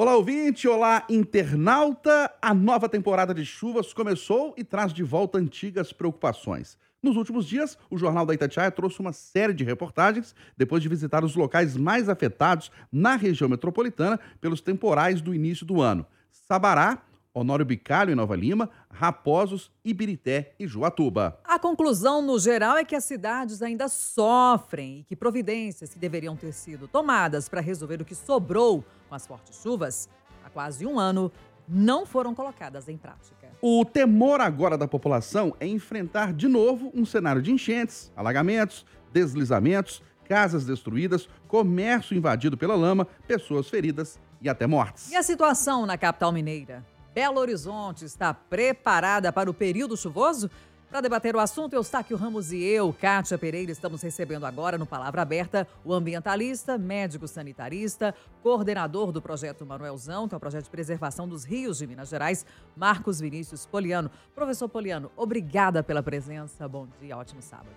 Olá, 0.00 0.14
ouvinte! 0.14 0.68
Olá, 0.68 1.04
internauta! 1.10 2.32
A 2.40 2.54
nova 2.54 2.88
temporada 2.88 3.34
de 3.34 3.44
chuvas 3.44 3.92
começou 3.92 4.54
e 4.56 4.62
traz 4.62 4.92
de 4.92 5.02
volta 5.02 5.38
antigas 5.38 5.92
preocupações. 5.92 6.78
Nos 7.02 7.16
últimos 7.16 7.44
dias, 7.44 7.76
o 7.90 7.98
Jornal 7.98 8.24
da 8.24 8.32
Itatiaia 8.32 8.70
trouxe 8.70 9.00
uma 9.00 9.12
série 9.12 9.52
de 9.52 9.64
reportagens 9.64 10.36
depois 10.56 10.84
de 10.84 10.88
visitar 10.88 11.24
os 11.24 11.34
locais 11.34 11.76
mais 11.76 12.08
afetados 12.08 12.70
na 12.92 13.16
região 13.16 13.48
metropolitana 13.48 14.20
pelos 14.40 14.60
temporais 14.60 15.20
do 15.20 15.34
início 15.34 15.66
do 15.66 15.82
ano. 15.82 16.06
Sabará, 16.30 17.02
Honório 17.38 17.64
Bicalho 17.64 18.10
em 18.10 18.14
Nova 18.14 18.34
Lima, 18.34 18.68
Raposos, 18.90 19.70
Ibirité 19.84 20.54
e 20.58 20.66
Joatuba. 20.66 21.38
A 21.44 21.58
conclusão, 21.58 22.20
no 22.20 22.38
geral, 22.38 22.76
é 22.76 22.84
que 22.84 22.96
as 22.96 23.04
cidades 23.04 23.62
ainda 23.62 23.88
sofrem 23.88 25.00
e 25.00 25.04
que 25.04 25.14
providências 25.14 25.90
que 25.90 25.98
deveriam 25.98 26.36
ter 26.36 26.52
sido 26.52 26.88
tomadas 26.88 27.48
para 27.48 27.60
resolver 27.60 28.02
o 28.02 28.04
que 28.04 28.14
sobrou 28.14 28.84
com 29.08 29.14
as 29.14 29.26
fortes 29.26 29.60
chuvas 29.62 30.08
há 30.44 30.50
quase 30.50 30.84
um 30.84 30.98
ano 30.98 31.30
não 31.68 32.06
foram 32.06 32.34
colocadas 32.34 32.88
em 32.88 32.96
prática. 32.96 33.48
O 33.60 33.84
temor 33.84 34.40
agora 34.40 34.78
da 34.78 34.88
população 34.88 35.54
é 35.60 35.66
enfrentar 35.66 36.32
de 36.32 36.48
novo 36.48 36.90
um 36.94 37.04
cenário 37.04 37.42
de 37.42 37.52
enchentes, 37.52 38.10
alagamentos, 38.16 38.86
deslizamentos, 39.12 40.02
casas 40.24 40.64
destruídas, 40.64 41.28
comércio 41.46 42.16
invadido 42.16 42.56
pela 42.56 42.74
lama, 42.74 43.06
pessoas 43.26 43.68
feridas 43.68 44.18
e 44.40 44.48
até 44.48 44.66
mortes. 44.66 45.10
E 45.10 45.16
a 45.16 45.22
situação 45.22 45.86
na 45.86 45.98
capital 45.98 46.32
mineira? 46.32 46.84
Belo 47.14 47.40
Horizonte 47.40 48.04
está 48.04 48.32
preparada 48.32 49.32
para 49.32 49.50
o 49.50 49.54
período 49.54 49.96
chuvoso? 49.96 50.50
Para 50.90 51.02
debater 51.02 51.36
o 51.36 51.38
assunto, 51.38 51.74
Eustáquio 51.74 52.16
Ramos 52.16 52.50
e 52.50 52.62
eu, 52.62 52.94
Kátia 52.94 53.36
Pereira, 53.36 53.70
estamos 53.70 54.00
recebendo 54.00 54.46
agora 54.46 54.78
no 54.78 54.86
Palavra 54.86 55.20
Aberta 55.20 55.68
o 55.84 55.92
ambientalista, 55.92 56.78
médico 56.78 57.28
sanitarista, 57.28 58.14
coordenador 58.42 59.12
do 59.12 59.20
projeto 59.20 59.66
Manuelzão, 59.66 60.26
que 60.26 60.34
é 60.34 60.38
o 60.38 60.40
projeto 60.40 60.64
de 60.64 60.70
preservação 60.70 61.28
dos 61.28 61.44
rios 61.44 61.76
de 61.76 61.86
Minas 61.86 62.08
Gerais, 62.08 62.46
Marcos 62.74 63.20
Vinícius 63.20 63.66
Poliano. 63.66 64.10
Professor 64.34 64.66
Poliano, 64.66 65.10
obrigada 65.14 65.82
pela 65.82 66.02
presença. 66.02 66.66
Bom 66.66 66.88
dia, 66.98 67.18
ótimo 67.18 67.42
sábado. 67.42 67.76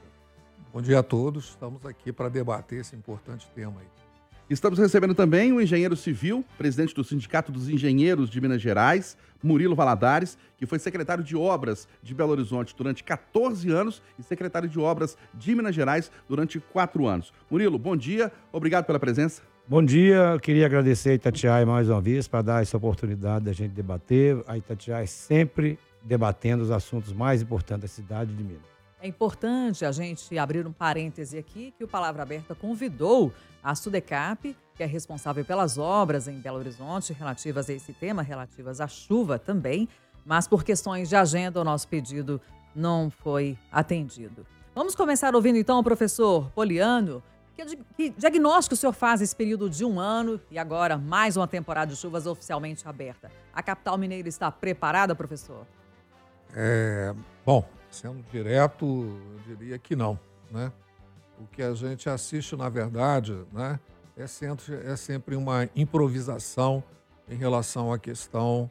Bom 0.72 0.82
dia 0.82 1.00
a 1.00 1.04
todos. 1.04 1.50
Estamos 1.50 1.86
aqui 1.86 2.14
para 2.14 2.30
debater 2.30 2.80
esse 2.80 2.96
importante 2.96 3.46
tema 3.54 3.82
aí. 3.82 4.01
Estamos 4.52 4.78
recebendo 4.78 5.16
também 5.16 5.54
o 5.54 5.62
engenheiro 5.62 5.96
civil, 5.96 6.44
presidente 6.58 6.94
do 6.94 7.06
Sindicato 7.06 7.54
dos 7.54 7.70
Engenheiros 7.70 8.30
de 8.30 8.42
Minas 8.42 8.62
Gerais, 8.62 9.16
Murilo 9.42 9.74
Valadares, 9.74 10.38
que 10.58 10.66
foi 10.66 10.78
secretário 10.78 11.24
de 11.24 11.38
Obras 11.38 11.88
de 12.04 12.14
Belo 12.14 12.32
Horizonte 12.32 12.76
durante 12.78 13.02
14 13.02 13.72
anos 13.72 14.04
e 14.20 14.24
secretário 14.24 14.68
de 14.68 14.78
Obras 14.78 15.18
de 15.34 15.56
Minas 15.56 15.74
Gerais 15.74 16.12
durante 16.28 16.60
4 16.60 17.08
anos. 17.08 17.32
Murilo, 17.50 17.80
bom 17.80 17.96
dia, 17.96 18.30
obrigado 18.52 18.84
pela 18.84 19.00
presença. 19.00 19.42
Bom 19.66 19.82
dia, 19.82 20.38
queria 20.42 20.66
agradecer 20.66 21.12
a 21.12 21.14
Itatiaia 21.14 21.66
mais 21.66 21.88
uma 21.88 22.02
vez 22.02 22.28
para 22.28 22.42
dar 22.42 22.62
essa 22.62 22.76
oportunidade 22.76 23.46
da 23.46 23.54
gente 23.54 23.72
debater. 23.72 24.44
A 24.46 24.58
Itatiaia 24.58 25.08
sempre 25.08 25.80
debatendo 26.04 26.62
os 26.62 26.72
assuntos 26.72 27.14
mais 27.14 27.42
importantes 27.42 27.84
da 27.84 27.88
cidade 27.88 28.34
de 28.34 28.44
Minas. 28.44 28.81
É 29.02 29.08
importante 29.08 29.84
a 29.84 29.92
gente 29.92 30.38
abrir 30.38 30.68
um 30.68 30.72
parêntese 30.72 31.36
aqui 31.36 31.74
que 31.76 31.84
o 31.84 31.88
Palavra 31.88 32.22
Aberta 32.22 32.54
convidou 32.54 33.34
a 33.64 33.74
Sudecap, 33.74 34.56
que 34.76 34.84
é 34.84 34.86
responsável 34.86 35.44
pelas 35.44 35.80
obras 35.80 36.28
em 36.28 36.40
Belo 36.40 36.60
Horizonte 36.60 37.12
relativas 37.12 37.68
a 37.68 37.74
esse 37.74 37.94
tema, 37.94 38.22
relativas 38.22 38.80
à 38.80 38.88
chuva 38.88 39.40
também, 39.40 39.90
mas 40.24 40.48
por 40.48 40.64
questões 40.64 41.10
de 41.10 41.16
agenda 41.16 41.60
o 41.60 41.64
nosso 41.64 41.88
pedido 41.88 42.40
não 42.76 43.10
foi 43.10 43.58
atendido. 43.72 44.46
Vamos 44.76 44.94
começar 44.94 45.34
ouvindo 45.34 45.58
então 45.58 45.80
o 45.80 45.84
professor 45.84 46.52
Poliano. 46.52 47.24
Que, 47.56 47.66
que 47.98 48.10
diagnóstico 48.12 48.76
o 48.76 48.78
senhor 48.78 48.94
faz 48.94 49.20
esse 49.20 49.36
período 49.36 49.68
de 49.68 49.84
um 49.84 50.00
ano 50.00 50.40
e 50.52 50.60
agora 50.60 50.96
mais 50.96 51.36
uma 51.36 51.48
temporada 51.48 51.92
de 51.92 51.98
chuvas 51.98 52.28
oficialmente 52.28 52.88
aberta? 52.88 53.32
A 53.52 53.64
capital 53.64 53.98
mineira 53.98 54.30
está 54.30 54.52
preparada, 54.52 55.16
professor? 55.16 55.66
É, 56.54 57.16
bom, 57.44 57.66
Sendo 57.92 58.24
direto, 58.32 58.86
eu 58.86 59.40
diria 59.46 59.78
que 59.78 59.96
não. 59.96 60.18
Né? 60.50 60.72
O 61.38 61.46
que 61.46 61.62
a 61.62 61.74
gente 61.74 62.10
assiste, 62.10 62.56
na 62.56 62.70
verdade, 62.70 63.38
né, 63.52 63.80
é, 64.16 64.26
sempre, 64.26 64.76
é 64.76 64.96
sempre 64.96 65.36
uma 65.36 65.70
improvisação 65.76 66.82
em 67.30 67.36
relação 67.36 67.92
à 67.92 68.00
questão 68.00 68.70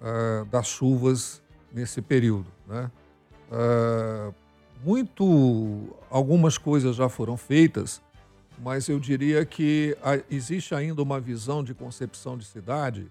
uh, 0.00 0.44
das 0.46 0.66
chuvas 0.66 1.42
nesse 1.70 2.00
período. 2.00 2.46
Né? 2.66 2.90
Uh, 3.50 4.34
muito, 4.82 5.94
algumas 6.10 6.56
coisas 6.56 6.96
já 6.96 7.08
foram 7.08 7.36
feitas, 7.36 8.02
mas 8.58 8.88
eu 8.88 8.98
diria 8.98 9.44
que 9.44 9.96
existe 10.30 10.74
ainda 10.74 11.02
uma 11.02 11.20
visão 11.20 11.62
de 11.62 11.74
concepção 11.74 12.36
de 12.36 12.44
cidade 12.44 13.06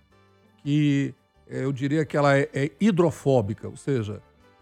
que 0.63 1.13
eh, 1.49 1.63
eu 1.63 1.71
diria 1.71 2.05
que 2.05 2.15
ela 2.15 2.37
é, 2.37 2.49
é 2.53 2.71
hidrofóbica, 2.79 3.67
ou 3.67 3.75
seja, 3.75 4.21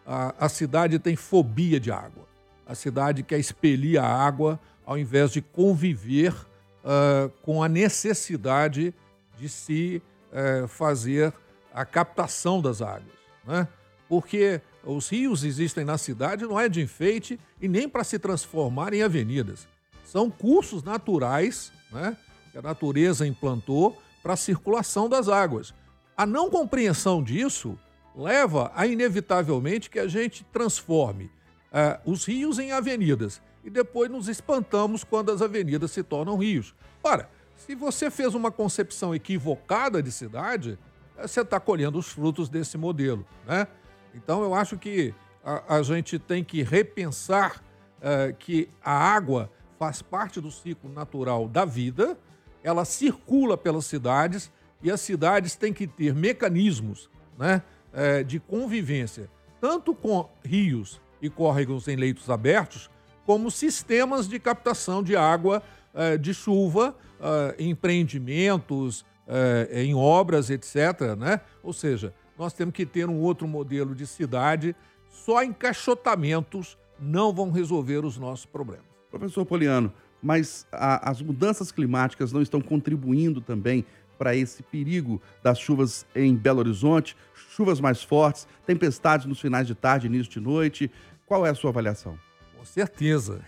a, 0.10 0.34
a 0.40 0.50
cidade 0.50 0.98
tem 0.98 1.16
fobia 1.16 1.80
de 1.80 1.92
água. 1.92 2.28
A 2.66 2.74
cidade 2.74 3.22
quer 3.22 3.38
expelir 3.38 4.02
a 4.02 4.08
água 4.08 4.60
ao 4.84 4.98
invés 4.98 5.30
de 5.30 5.40
conviver 5.40 6.34
uh, 6.34 7.30
com 7.44 7.62
a 7.62 7.70
necessidade 7.70 8.92
de 9.38 9.48
se 9.48 10.02
uh, 10.32 10.68
fazer 10.68 11.32
a 11.72 11.86
captação 11.86 12.60
das 12.60 12.82
águas. 12.82 13.14
Né? 13.46 13.68
Porque 14.08 14.60
os 14.84 15.10
rios 15.10 15.44
existem 15.44 15.86
na 15.86 15.98
cidade 16.00 16.44
não 16.44 16.60
é 16.60 16.68
de 16.68 16.82
enfeite 16.82 17.40
e 17.62 17.68
nem 17.68 17.88
para 17.88 18.04
se 18.04 18.18
transformar 18.18 18.96
em 18.96 19.04
avenidas. 19.04 19.68
São 20.04 20.28
cursos 20.32 20.82
naturais 20.82 21.72
né, 21.92 22.18
que 22.52 22.58
a 22.58 22.64
natureza 22.64 23.28
implantou 23.28 24.02
para 24.24 24.34
a 24.34 24.38
circulação 24.38 25.08
das 25.08 25.30
águas. 25.30 25.72
A 26.18 26.26
não 26.26 26.50
compreensão 26.50 27.22
disso 27.22 27.78
leva 28.20 28.70
a 28.76 28.86
inevitavelmente 28.86 29.90
que 29.90 29.98
a 29.98 30.08
gente 30.08 30.44
transforme 30.52 31.26
uh, 31.72 32.12
os 32.12 32.26
rios 32.26 32.60
em 32.60 32.74
avenidas 32.74 33.42
e 33.64 33.70
depois 33.70 34.12
nos 34.12 34.28
espantamos 34.28 35.06
quando 35.06 35.32
as 35.32 35.42
avenidas 35.42 35.92
se 35.92 36.04
tornam 36.04 36.38
rios. 36.38 36.76
Ora, 37.02 37.30
se 37.56 37.76
você 37.76 38.12
fez 38.12 38.36
uma 38.36 38.52
concepção 38.52 39.16
equivocada 39.16 40.04
de 40.04 40.12
cidade, 40.12 40.78
eh, 41.18 41.28
você 41.28 41.42
está 41.42 41.60
colhendo 41.60 41.98
os 41.98 42.08
frutos 42.08 42.50
desse 42.50 42.78
modelo, 42.78 43.26
né? 43.46 43.68
Então 44.14 44.42
eu 44.44 44.54
acho 44.54 44.78
que 44.78 45.14
a, 45.44 45.78
a 45.78 45.84
gente 45.84 46.18
tem 46.18 46.44
que 46.44 46.62
repensar 46.62 47.62
uh, 48.00 48.34
que 48.38 48.70
a 48.84 48.92
água 48.92 49.52
faz 49.78 50.02
parte 50.02 50.42
do 50.42 50.52
ciclo 50.52 50.92
natural 50.92 51.48
da 51.48 51.64
vida, 51.64 52.18
ela 52.64 52.84
circula 52.84 53.58
pelas 53.58 53.86
cidades 53.86 54.52
e 54.82 54.92
as 54.92 55.00
cidades 55.00 55.56
têm 55.56 55.74
que 55.74 55.88
ter 55.88 56.14
mecanismos, 56.14 57.10
né? 57.38 57.62
É, 57.94 58.24
de 58.24 58.40
convivência, 58.40 59.30
tanto 59.60 59.94
com 59.94 60.30
rios 60.44 61.02
e 61.22 61.30
córregos 61.30 61.88
em 61.88 61.96
leitos 61.96 62.30
abertos, 62.30 62.90
como 63.26 63.52
sistemas 63.52 64.28
de 64.28 64.40
captação 64.40 65.04
de 65.04 65.16
água 65.16 65.62
é, 65.94 66.18
de 66.18 66.34
chuva 66.34 66.96
é, 67.20 67.56
em 67.60 67.70
empreendimentos, 67.72 69.06
é, 69.28 69.84
em 69.84 69.94
obras, 69.94 70.50
etc. 70.50 71.16
Né? 71.18 71.42
Ou 71.62 71.74
seja, 71.74 72.14
nós 72.38 72.54
temos 72.54 72.74
que 72.74 72.86
ter 72.86 73.08
um 73.08 73.20
outro 73.20 73.48
modelo 73.48 73.94
de 73.94 74.08
cidade, 74.08 74.76
só 75.10 75.44
encaixotamentos 75.44 76.78
não 77.00 77.34
vão 77.34 77.52
resolver 77.52 78.04
os 78.06 78.18
nossos 78.18 78.46
problemas. 78.46 78.86
Professor 79.10 79.46
Poliano, 79.46 79.94
mas 80.22 80.66
a, 80.72 81.10
as 81.10 81.22
mudanças 81.22 81.72
climáticas 81.72 82.32
não 82.32 82.42
estão 82.42 82.62
contribuindo 82.62 83.42
também 83.42 83.86
para 84.18 84.36
esse 84.36 84.62
perigo 84.62 85.22
das 85.42 85.60
chuvas 85.60 86.06
em 86.14 86.36
Belo 86.36 86.60
Horizonte, 86.60 87.16
chuvas 87.60 87.82
mais 87.82 88.02
fortes, 88.02 88.48
tempestades 88.66 89.26
nos 89.26 89.42
finais 89.42 89.68
de 89.68 89.76
tarde, 89.76 90.08
início 90.08 90.32
de 90.32 90.40
noite. 90.40 90.90
Qual 91.26 91.46
é 91.46 91.50
a 91.50 91.54
sua 91.54 91.72
avaliação? 91.72 92.18
Com 92.58 92.64
certeza. 92.64 93.42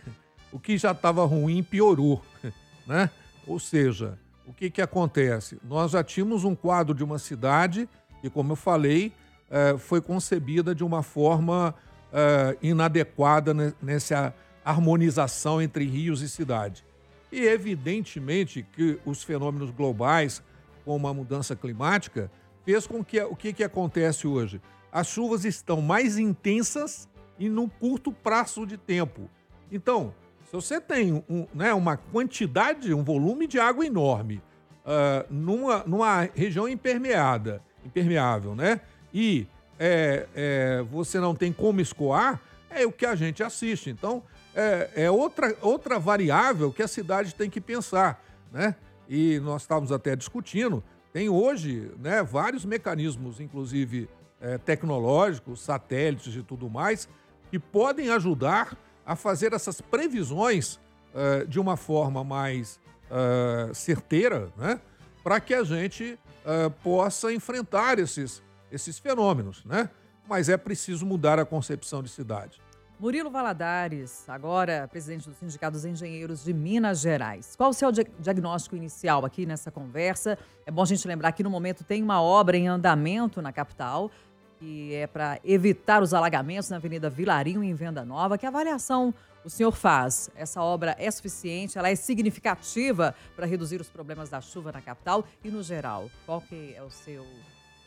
O 0.51 0.59
que 0.59 0.77
já 0.77 0.91
estava 0.91 1.23
ruim 1.23 1.63
piorou, 1.63 2.21
né? 2.85 3.09
Ou 3.47 3.57
seja, 3.57 4.19
o 4.45 4.51
que, 4.51 4.69
que 4.69 4.81
acontece? 4.81 5.57
Nós 5.63 5.91
já 5.91 6.03
tínhamos 6.03 6.43
um 6.43 6.53
quadro 6.53 6.93
de 6.93 7.05
uma 7.05 7.17
cidade 7.17 7.87
que, 8.19 8.29
como 8.29 8.51
eu 8.51 8.55
falei, 8.57 9.13
eh, 9.49 9.77
foi 9.77 10.01
concebida 10.01 10.75
de 10.75 10.83
uma 10.83 11.01
forma 11.01 11.73
eh, 12.11 12.57
inadequada 12.61 13.53
nessa 13.81 14.33
harmonização 14.65 15.61
entre 15.61 15.85
rios 15.85 16.21
e 16.21 16.27
cidade. 16.27 16.83
E 17.31 17.45
evidentemente 17.45 18.67
que 18.73 18.99
os 19.05 19.23
fenômenos 19.23 19.71
globais 19.71 20.43
com 20.83 20.97
uma 20.97 21.13
mudança 21.13 21.55
climática, 21.55 22.29
fez 22.65 22.87
com 22.87 23.03
que 23.03 23.21
o 23.21 23.35
que, 23.35 23.53
que 23.53 23.63
acontece 23.63 24.27
hoje? 24.27 24.61
As 24.91 25.07
chuvas 25.07 25.45
estão 25.45 25.81
mais 25.81 26.17
intensas 26.17 27.09
e 27.39 27.49
num 27.49 27.67
curto 27.67 28.11
prazo 28.11 28.65
de 28.65 28.77
tempo. 28.77 29.29
Então, 29.71 30.13
se 30.45 30.51
você 30.51 30.81
tem 30.81 31.23
um, 31.29 31.47
né, 31.53 31.73
uma 31.73 31.95
quantidade, 31.97 32.93
um 32.93 33.03
volume 33.03 33.47
de 33.47 33.59
água 33.59 33.85
enorme 33.85 34.41
uh, 34.85 35.25
numa, 35.33 35.83
numa 35.85 36.29
região 36.35 36.67
impermeada, 36.67 37.61
impermeável, 37.85 38.53
né? 38.53 38.81
E 39.13 39.47
é, 39.79 40.27
é, 40.35 40.81
você 40.91 41.19
não 41.19 41.33
tem 41.33 41.53
como 41.53 41.79
escoar, 41.79 42.41
é 42.69 42.85
o 42.85 42.91
que 42.91 43.05
a 43.05 43.15
gente 43.15 43.41
assiste. 43.41 43.89
Então, 43.89 44.23
é, 44.53 44.89
é 44.95 45.11
outra, 45.11 45.55
outra 45.61 45.97
variável 45.97 46.71
que 46.71 46.83
a 46.83 46.87
cidade 46.87 47.33
tem 47.33 47.49
que 47.49 47.61
pensar, 47.61 48.23
né? 48.51 48.75
e 49.11 49.41
nós 49.41 49.63
estávamos 49.63 49.91
até 49.91 50.15
discutindo, 50.15 50.81
Tem 51.13 51.29
hoje 51.29 51.91
né, 51.99 52.23
vários 52.23 52.63
mecanismos, 52.63 53.39
inclusive 53.39 54.09
é, 54.39 54.57
tecnológicos, 54.57 55.61
satélites 55.61 56.35
e 56.35 56.41
tudo 56.41 56.69
mais, 56.69 57.07
que 57.49 57.59
podem 57.59 58.09
ajudar 58.09 58.77
a 59.05 59.15
fazer 59.15 59.53
essas 59.53 59.81
previsões 59.81 60.79
é, 61.13 61.45
de 61.45 61.59
uma 61.59 61.75
forma 61.75 62.23
mais 62.23 62.79
é, 63.09 63.73
certeira, 63.73 64.49
né, 64.57 64.79
para 65.23 65.39
que 65.39 65.53
a 65.53 65.63
gente 65.63 66.17
é, 66.45 66.69
possa 66.83 67.31
enfrentar 67.33 67.99
esses, 67.99 68.41
esses 68.71 68.97
fenômenos. 68.97 69.65
Né? 69.65 69.89
Mas 70.27 70.47
é 70.47 70.55
preciso 70.55 71.05
mudar 71.05 71.39
a 71.39 71.45
concepção 71.45 72.01
de 72.01 72.09
cidade. 72.09 72.61
Murilo 73.01 73.31
Valadares, 73.31 74.29
agora 74.29 74.87
presidente 74.87 75.27
do 75.27 75.33
Sindicato 75.33 75.71
dos 75.71 75.85
Engenheiros 75.85 76.43
de 76.43 76.53
Minas 76.53 76.99
Gerais. 76.99 77.55
Qual 77.55 77.71
o 77.71 77.73
seu 77.73 77.91
diagnóstico 77.91 78.75
inicial 78.75 79.25
aqui 79.25 79.43
nessa 79.43 79.71
conversa? 79.71 80.37
É 80.67 80.69
bom 80.69 80.83
a 80.83 80.85
gente 80.85 81.07
lembrar 81.07 81.31
que 81.31 81.41
no 81.41 81.49
momento 81.49 81.83
tem 81.83 82.03
uma 82.03 82.21
obra 82.21 82.55
em 82.55 82.67
andamento 82.67 83.41
na 83.41 83.51
capital, 83.51 84.11
que 84.59 84.93
é 84.93 85.07
para 85.07 85.39
evitar 85.43 86.03
os 86.03 86.13
alagamentos 86.13 86.69
na 86.69 86.75
Avenida 86.75 87.09
Vilarinho, 87.09 87.63
em 87.63 87.73
Venda 87.73 88.05
Nova. 88.05 88.37
Que 88.37 88.45
avaliação 88.45 89.11
o 89.43 89.49
senhor 89.49 89.71
faz? 89.71 90.29
Essa 90.35 90.61
obra 90.61 90.95
é 90.99 91.09
suficiente? 91.09 91.79
Ela 91.79 91.89
é 91.89 91.95
significativa 91.95 93.15
para 93.35 93.47
reduzir 93.47 93.81
os 93.81 93.89
problemas 93.89 94.29
da 94.29 94.39
chuva 94.41 94.71
na 94.71 94.79
capital 94.79 95.25
e 95.43 95.49
no 95.49 95.63
geral? 95.63 96.07
Qual 96.27 96.39
que 96.39 96.75
é 96.77 96.83
o 96.83 96.91
seu, 96.91 97.25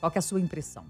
qual 0.00 0.10
que 0.10 0.18
é 0.18 0.20
a 0.20 0.22
sua 0.22 0.40
impressão? 0.40 0.84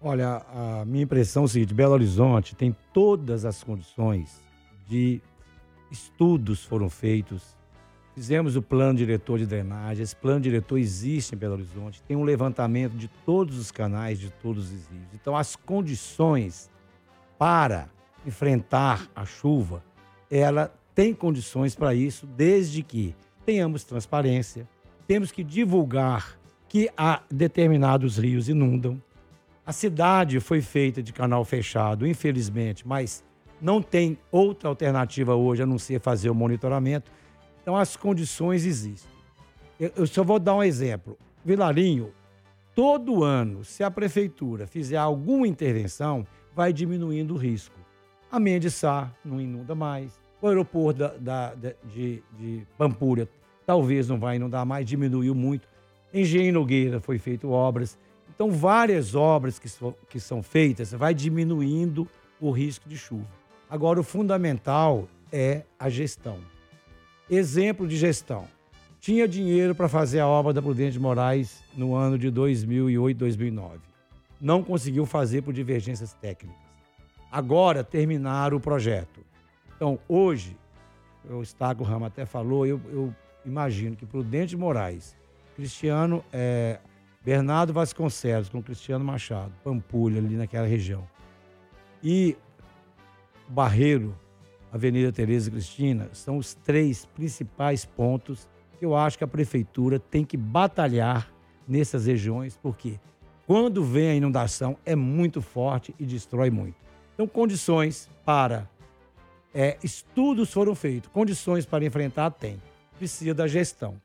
Olha, 0.00 0.42
a 0.52 0.84
minha 0.84 1.04
impressão 1.04 1.42
é 1.42 1.46
o 1.46 1.48
seguinte: 1.48 1.74
Belo 1.74 1.92
Horizonte 1.94 2.54
tem 2.54 2.74
todas 2.92 3.44
as 3.44 3.62
condições 3.62 4.40
de 4.88 5.20
estudos 5.90 6.64
foram 6.64 6.88
feitos. 6.88 7.56
Fizemos 8.14 8.56
o 8.56 8.62
plano 8.62 8.96
diretor 8.96 9.38
de 9.38 9.46
drenagem. 9.46 10.02
Esse 10.02 10.16
plano 10.16 10.40
diretor 10.40 10.78
existe 10.78 11.34
em 11.34 11.38
Belo 11.38 11.54
Horizonte. 11.54 12.02
Tem 12.02 12.16
um 12.16 12.24
levantamento 12.24 12.94
de 12.94 13.08
todos 13.26 13.58
os 13.58 13.70
canais, 13.70 14.18
de 14.18 14.30
todos 14.30 14.72
os 14.72 14.86
rios. 14.88 15.08
Então, 15.14 15.36
as 15.36 15.54
condições 15.54 16.70
para 17.38 17.90
enfrentar 18.26 19.08
a 19.14 19.26
chuva, 19.26 19.84
ela 20.30 20.74
tem 20.94 21.12
condições 21.12 21.74
para 21.74 21.94
isso, 21.94 22.26
desde 22.26 22.82
que 22.82 23.14
tenhamos 23.44 23.84
transparência, 23.84 24.66
temos 25.06 25.30
que 25.30 25.44
divulgar 25.44 26.38
que 26.68 26.88
há 26.96 27.22
determinados 27.30 28.16
rios 28.16 28.48
inundam, 28.48 29.00
a 29.66 29.72
cidade 29.72 30.38
foi 30.38 30.62
feita 30.62 31.02
de 31.02 31.12
canal 31.12 31.44
fechado, 31.44 32.06
infelizmente, 32.06 32.86
mas 32.86 33.24
não 33.60 33.82
tem 33.82 34.16
outra 34.30 34.68
alternativa 34.68 35.34
hoje 35.34 35.62
a 35.62 35.66
não 35.66 35.76
ser 35.76 36.00
fazer 36.00 36.30
o 36.30 36.34
monitoramento. 36.34 37.10
Então 37.60 37.76
as 37.76 37.96
condições 37.96 38.64
existem. 38.64 39.10
Eu 39.80 40.06
só 40.06 40.22
vou 40.22 40.38
dar 40.38 40.54
um 40.54 40.62
exemplo. 40.62 41.18
Vilarinho, 41.44 42.12
todo 42.76 43.24
ano, 43.24 43.64
se 43.64 43.82
a 43.82 43.90
prefeitura 43.90 44.68
fizer 44.68 44.98
alguma 44.98 45.48
intervenção, 45.48 46.24
vai 46.54 46.72
diminuindo 46.72 47.34
o 47.34 47.36
risco. 47.36 47.74
A 48.30 48.38
Mendes-Sá 48.38 49.10
não 49.24 49.40
inunda 49.40 49.74
mais. 49.74 50.20
O 50.40 50.46
aeroporto 50.46 51.00
da, 51.18 51.54
da, 51.54 51.74
de, 51.84 52.22
de 52.38 52.66
Pampulha 52.78 53.28
talvez 53.66 54.08
não 54.08 54.18
vai 54.18 54.36
inundar 54.36 54.64
mais, 54.64 54.86
diminuiu 54.86 55.34
muito. 55.34 55.68
Engenho 56.14 56.52
Nogueira 56.52 57.00
foi 57.00 57.18
feito 57.18 57.50
obras. 57.50 57.98
Então, 58.36 58.50
várias 58.50 59.14
obras 59.14 59.58
que, 59.58 59.66
so, 59.66 59.94
que 60.10 60.20
são 60.20 60.42
feitas 60.42 60.92
vai 60.92 61.14
diminuindo 61.14 62.06
o 62.38 62.50
risco 62.50 62.86
de 62.86 62.96
chuva. 62.96 63.26
Agora, 63.68 63.98
o 63.98 64.04
fundamental 64.04 65.08
é 65.32 65.62
a 65.78 65.88
gestão. 65.88 66.38
Exemplo 67.30 67.88
de 67.88 67.96
gestão. 67.96 68.46
Tinha 69.00 69.26
dinheiro 69.26 69.74
para 69.74 69.88
fazer 69.88 70.20
a 70.20 70.26
obra 70.28 70.52
da 70.52 70.60
Prudente 70.60 70.92
de 70.92 71.00
Moraes 71.00 71.62
no 71.74 71.94
ano 71.94 72.18
de 72.18 72.30
2008, 72.30 73.16
2009. 73.16 73.78
Não 74.38 74.62
conseguiu 74.62 75.06
fazer 75.06 75.40
por 75.40 75.54
divergências 75.54 76.12
técnicas. 76.12 76.60
Agora 77.32 77.82
terminaram 77.82 78.58
o 78.58 78.60
projeto. 78.60 79.20
Então, 79.74 79.98
hoje, 80.06 80.56
o 81.24 81.42
Staco 81.42 81.82
Rama 81.82 82.08
até 82.08 82.26
falou, 82.26 82.66
eu, 82.66 82.80
eu 82.90 83.14
imagino 83.46 83.96
que 83.96 84.04
Prudente 84.04 84.48
de 84.50 84.56
Moraes, 84.58 85.16
Cristiano 85.54 86.22
é, 86.32 86.78
Bernardo 87.26 87.72
Vasconcelos 87.72 88.48
com 88.48 88.62
Cristiano 88.62 89.04
Machado, 89.04 89.52
Pampulha, 89.64 90.20
ali 90.20 90.36
naquela 90.36 90.64
região. 90.64 91.04
E 92.00 92.36
Barreiro, 93.48 94.16
Avenida 94.72 95.10
Tereza 95.10 95.50
Cristina, 95.50 96.08
são 96.12 96.36
os 96.36 96.54
três 96.54 97.04
principais 97.04 97.84
pontos 97.84 98.48
que 98.78 98.86
eu 98.86 98.94
acho 98.94 99.18
que 99.18 99.24
a 99.24 99.26
prefeitura 99.26 99.98
tem 99.98 100.24
que 100.24 100.36
batalhar 100.36 101.28
nessas 101.66 102.06
regiões, 102.06 102.56
porque 102.62 103.00
quando 103.44 103.82
vem 103.82 104.08
a 104.08 104.14
inundação 104.14 104.76
é 104.86 104.94
muito 104.94 105.42
forte 105.42 105.92
e 105.98 106.06
destrói 106.06 106.48
muito. 106.48 106.76
Então, 107.14 107.26
condições 107.26 108.08
para. 108.24 108.70
É, 109.52 109.76
estudos 109.82 110.52
foram 110.52 110.76
feitos, 110.76 111.10
condições 111.12 111.66
para 111.66 111.84
enfrentar 111.84 112.30
tem. 112.30 112.62
Precisa 112.96 113.34
da 113.34 113.48
gestão. 113.48 114.00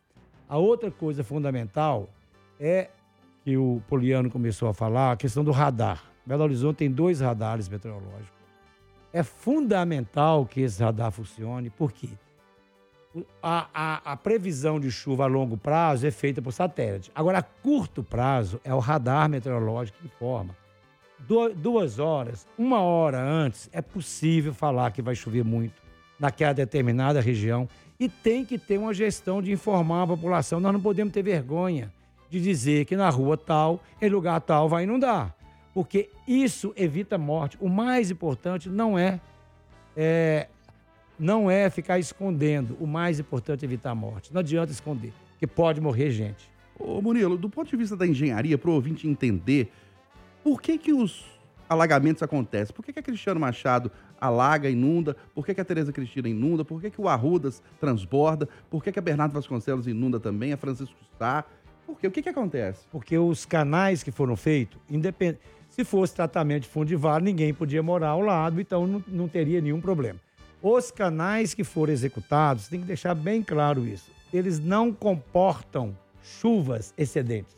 A 0.50 0.58
outra 0.58 0.90
coisa 0.90 1.24
fundamental 1.24 2.10
é 2.60 2.90
que 3.44 3.58
o 3.58 3.82
Poliano 3.88 4.30
começou 4.30 4.70
a 4.70 4.74
falar, 4.74 5.12
a 5.12 5.18
questão 5.18 5.44
do 5.44 5.52
radar. 5.52 6.04
Belo 6.26 6.44
Horizonte 6.44 6.78
tem 6.78 6.92
dois 6.92 7.20
radares 7.20 7.68
meteorológicos. 7.68 8.42
É 9.12 9.24
fundamental 9.24 10.46
que 10.46 10.62
esse 10.62 10.82
radar 10.82 11.12
funcione, 11.12 11.70
porque 11.70 12.10
a, 13.42 13.68
a, 13.74 14.12
a, 14.14 14.16
previsão 14.16 14.80
de 14.80 14.90
chuva 14.90 15.26
a 15.26 15.28
longo 15.28 15.58
prazo 15.58 16.08
é 16.08 16.12
feita 16.12 16.42
por 16.42 16.54
satélite. 16.54 17.12
Agora, 17.14 17.40
a 17.40 17.44
curto 17.44 18.04
prazo, 18.04 18.62
é 18.64 18.74
o 18.74 18.80
radar 18.80 19.28
meteorológico 19.28 19.98
que 20.00 20.06
informa. 20.06 20.56
Du 21.20 21.54
duas 21.54 22.00
horas, 22.00 22.48
uma 22.58 22.80
hora 22.80 23.22
antes, 23.22 23.70
é 23.74 23.82
possível 23.82 24.54
falar 24.54 24.92
que 24.92 25.02
vai 25.02 25.14
chover 25.14 25.44
muito 25.44 25.82
naquela 26.20 26.54
determinada 26.54 27.20
região 27.20 27.68
e 28.00 28.08
tem 28.08 28.46
que 28.46 28.58
ter 28.58 28.78
uma 28.78 28.94
gestão 28.94 29.42
de 29.42 29.52
informar 29.52 30.04
a 30.04 30.08
população. 30.08 30.60
Nós 30.60 30.74
não 30.74 30.82
podemos 30.82 31.14
ter 31.14 31.22
vergonha 31.22 31.92
de 32.32 32.42
dizer 32.42 32.86
que 32.86 32.96
na 32.96 33.10
rua 33.10 33.36
tal, 33.36 33.82
em 34.02 34.08
lugar 34.08 34.40
tal, 34.40 34.70
vai 34.70 34.86
inundar. 34.86 35.36
Porque 35.74 36.10
isso 36.26 36.74
evita 36.78 37.18
morte. 37.18 37.58
O 37.60 37.68
mais 37.68 38.10
importante 38.10 38.70
não 38.70 38.98
é, 38.98 39.20
é 39.96 40.48
não 41.20 41.52
é 41.52 41.70
ficar 41.70 42.00
escondendo. 42.00 42.78
O 42.80 42.88
mais 42.88 43.20
importante 43.20 43.64
é 43.64 43.68
evitar 43.68 43.92
a 43.92 43.96
morte. 43.96 44.34
Não 44.34 44.40
adianta 44.40 44.72
esconder, 44.72 45.12
que 45.38 45.46
pode 45.46 45.82
morrer 45.82 46.10
gente. 46.12 46.50
Ô 46.80 47.02
Murilo, 47.02 47.38
do 47.38 47.50
ponto 47.50 47.70
de 47.70 47.76
vista 47.76 47.98
da 47.98 48.08
engenharia, 48.08 48.58
para 48.58 48.70
o 48.70 48.74
ouvinte 48.74 49.08
entender, 49.08 49.72
por 50.42 50.62
que, 50.62 50.78
que 50.78 50.94
os 50.94 51.26
alagamentos 51.70 52.24
acontecem? 52.24 52.74
Por 52.74 52.84
que, 52.84 52.94
que 52.94 53.00
a 53.00 53.04
Cristiano 53.04 53.40
Machado 53.40 53.92
alaga, 54.20 54.70
inunda? 54.70 55.16
Por 55.36 55.46
que, 55.46 55.54
que 55.54 55.62
a 55.62 55.66
Tereza 55.66 55.92
Cristina 55.92 56.30
inunda? 56.30 56.64
Por 56.64 56.82
que, 56.82 56.90
que 56.90 57.00
o 57.00 57.08
Arrudas 57.08 57.62
transborda? 57.80 58.48
Por 58.70 58.84
que, 58.84 58.92
que 58.92 59.00
a 59.00 59.02
Bernardo 59.02 59.34
Vasconcelos 59.34 59.88
inunda 59.88 60.20
também? 60.20 60.54
A 60.54 60.58
Francisco 60.58 60.96
Sá? 61.20 61.46
Por 61.92 62.00
quê? 62.00 62.08
O 62.08 62.12
que, 62.12 62.22
que 62.22 62.30
acontece? 62.30 62.86
Porque 62.90 63.18
os 63.18 63.46
canais 63.46 64.02
que 64.02 64.12
foram 64.12 64.38
feitos, 64.38 64.80
independ... 64.90 65.38
se 65.70 65.84
fosse 65.84 66.16
tratamento 66.16 66.70
de 66.86 66.96
ninguém 67.22 67.54
podia 67.54 67.84
morar 67.84 68.10
ao 68.10 68.22
lado, 68.22 68.62
então 68.62 68.88
não, 68.88 69.04
não 69.06 69.28
teria 69.28 69.60
nenhum 69.60 69.82
problema. 69.82 70.18
Os 70.62 70.90
canais 70.90 71.54
que 71.54 71.66
foram 71.66 71.92
executados, 71.92 72.70
tem 72.70 72.80
que 72.80 72.86
deixar 72.86 73.14
bem 73.14 73.44
claro 73.44 73.86
isso, 73.86 74.10
eles 74.32 74.58
não 74.58 74.94
comportam 74.94 75.94
chuvas 76.24 76.94
excedentes. 76.98 77.58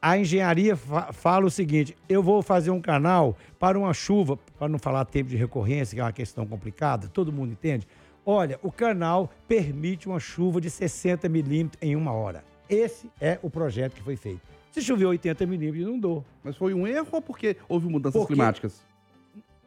A 0.00 0.16
engenharia 0.16 0.74
fa 0.74 1.12
fala 1.12 1.44
o 1.44 1.50
seguinte: 1.50 1.94
eu 2.08 2.22
vou 2.22 2.40
fazer 2.40 2.70
um 2.70 2.80
canal 2.80 3.36
para 3.58 3.78
uma 3.78 3.92
chuva, 3.92 4.38
para 4.58 4.68
não 4.70 4.78
falar 4.78 5.04
tempo 5.04 5.28
de 5.28 5.36
recorrência, 5.36 5.94
que 5.94 6.00
é 6.00 6.04
uma 6.04 6.12
questão 6.12 6.46
complicada, 6.46 7.08
todo 7.08 7.30
mundo 7.30 7.52
entende. 7.52 7.86
Olha, 8.24 8.58
o 8.62 8.72
canal 8.72 9.30
permite 9.46 10.08
uma 10.08 10.18
chuva 10.18 10.62
de 10.62 10.70
60 10.70 11.28
milímetros 11.28 11.82
em 11.82 11.94
uma 11.94 12.12
hora. 12.12 12.51
Esse 12.72 13.10
é 13.20 13.38
o 13.42 13.50
projeto 13.50 13.92
que 13.92 14.02
foi 14.02 14.16
feito. 14.16 14.40
Se 14.70 14.80
choveu 14.80 15.10
80 15.10 15.44
milímetros, 15.44 15.82
inundou. 15.82 16.24
Mas 16.42 16.56
foi 16.56 16.72
um 16.72 16.86
erro 16.86 17.06
ou 17.12 17.20
porque 17.20 17.56
houve 17.68 17.86
mudanças 17.86 18.18
porque, 18.18 18.32
climáticas? 18.32 18.82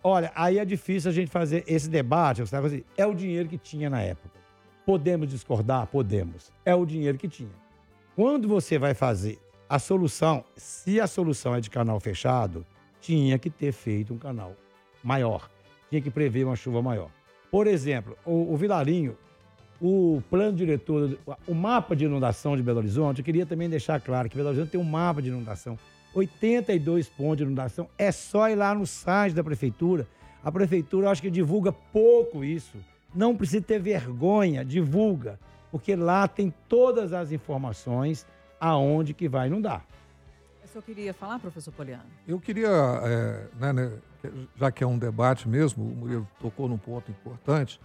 Olha, 0.04 0.32
aí 0.36 0.58
é 0.58 0.66
difícil 0.66 1.12
a 1.12 1.14
gente 1.14 1.30
fazer 1.30 1.64
esse 1.68 1.88
debate. 1.88 2.42
Assim, 2.42 2.84
é 2.98 3.06
o 3.06 3.14
dinheiro 3.14 3.48
que 3.48 3.58
tinha 3.58 3.90
na 3.90 4.02
época. 4.02 4.40
Podemos 4.86 5.30
discordar? 5.30 5.86
Podemos. 5.88 6.52
É 6.66 6.74
o 6.74 6.86
dinheiro 6.86 7.18
que 7.18 7.28
tinha. 7.28 7.52
Quando 8.16 8.48
você 8.48 8.80
vai 8.80 8.96
fazer 8.96 9.38
a 9.70 9.78
solução, 9.78 10.44
se 10.56 11.00
a 11.00 11.06
solução 11.06 11.54
é 11.54 11.62
de 11.62 11.70
canal 11.70 12.00
fechado, 12.00 12.66
tinha 13.00 13.38
que 13.38 13.50
ter 13.50 13.72
feito 13.72 14.14
um 14.14 14.18
canal 14.18 14.56
maior. 15.04 15.50
Tinha 15.90 16.02
que 16.02 16.10
prever 16.10 16.46
uma 16.46 16.56
chuva 16.56 16.82
maior. 16.82 17.12
Por 17.52 17.68
exemplo, 17.68 18.18
o, 18.26 18.54
o 18.54 18.58
Vilarinho 18.58 19.16
o 19.86 20.24
plano 20.32 20.58
diretor, 20.58 21.16
o 21.48 21.54
mapa 21.54 21.96
de 21.96 22.06
inundação 22.06 22.58
de 22.58 22.64
Belo 22.64 22.80
Horizonte, 22.80 23.20
eu 23.20 23.26
queria 23.26 23.46
também 23.46 23.70
deixar 23.70 24.02
claro 24.02 24.28
que 24.28 24.36
Belo 24.36 24.50
Horizonte 24.50 24.72
tem 24.72 24.82
um 24.82 24.84
mapa 24.84 25.22
de 25.22 25.30
inundação. 25.30 25.78
82 26.16 27.08
pontos 27.10 27.38
de 27.38 27.44
inundação. 27.44 27.88
É 27.96 28.12
só 28.12 28.50
ir 28.50 28.56
lá 28.56 28.74
no 28.74 28.88
site 28.88 29.34
da 29.34 29.44
prefeitura. 29.44 30.08
A 30.44 30.52
prefeitura, 30.52 31.06
eu 31.06 31.12
acho 31.12 31.22
que 31.22 31.30
divulga 31.30 31.72
pouco 31.72 32.44
isso. 32.44 32.78
Não 33.14 33.36
precisa 33.36 33.62
ter 33.62 33.80
vergonha, 33.80 34.66
divulga. 34.66 35.40
Porque 35.72 35.96
lá 35.96 36.28
tem 36.28 36.52
todas 36.68 37.14
as 37.14 37.32
informações 37.32 38.26
aonde 38.60 39.14
que 39.14 39.30
vai 39.30 39.48
inundar. 39.48 39.86
O 40.64 40.68
senhor 40.68 40.84
queria 40.84 41.14
falar, 41.14 41.38
professor 41.38 41.72
Poliano? 41.72 42.06
Eu 42.28 42.40
queria, 42.40 42.70
é, 42.70 43.48
né, 43.60 43.74
né, 43.74 43.92
já 44.58 44.72
que 44.72 44.84
é 44.84 44.88
um 44.88 44.98
debate 44.98 45.48
mesmo, 45.48 45.84
o 45.84 45.96
Murilo 45.96 46.28
tocou 46.40 46.68
num 46.68 46.78
ponto 46.78 47.12
importante, 47.12 47.80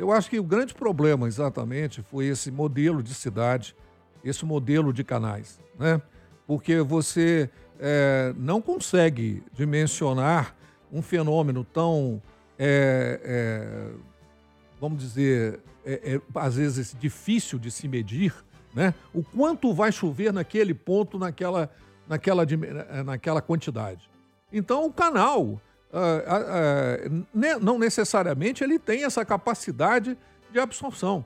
eu 0.00 0.10
acho 0.10 0.30
que 0.30 0.40
o 0.40 0.42
grande 0.42 0.72
problema 0.72 1.28
exatamente 1.28 2.00
foi 2.00 2.24
esse 2.24 2.50
modelo 2.50 3.02
de 3.02 3.12
cidade, 3.12 3.76
esse 4.24 4.46
modelo 4.46 4.94
de 4.94 5.04
canais, 5.04 5.60
né? 5.78 6.00
Porque 6.46 6.80
você 6.80 7.50
é, 7.78 8.32
não 8.34 8.62
consegue 8.62 9.42
dimensionar 9.52 10.56
um 10.90 11.02
fenômeno 11.02 11.64
tão, 11.64 12.20
é, 12.58 13.20
é, 13.22 13.90
vamos 14.80 15.00
dizer, 15.00 15.60
às 16.34 16.56
vezes 16.56 16.96
difícil 16.98 17.58
de 17.58 17.70
se 17.70 17.86
medir, 17.86 18.34
né? 18.74 18.94
O 19.12 19.22
quanto 19.22 19.74
vai 19.74 19.92
chover 19.92 20.32
naquele 20.32 20.72
ponto, 20.72 21.18
naquela, 21.18 21.70
naquela, 22.08 22.46
naquela 23.04 23.42
quantidade. 23.42 24.08
Então, 24.50 24.86
o 24.86 24.92
canal, 24.92 25.60
uh, 25.92 27.10
uh, 27.10 27.60
não 27.60 27.78
necessariamente 27.78 28.62
ele 28.62 28.78
tem 28.78 29.04
essa 29.04 29.24
capacidade 29.24 30.16
de 30.52 30.58
absorção. 30.58 31.24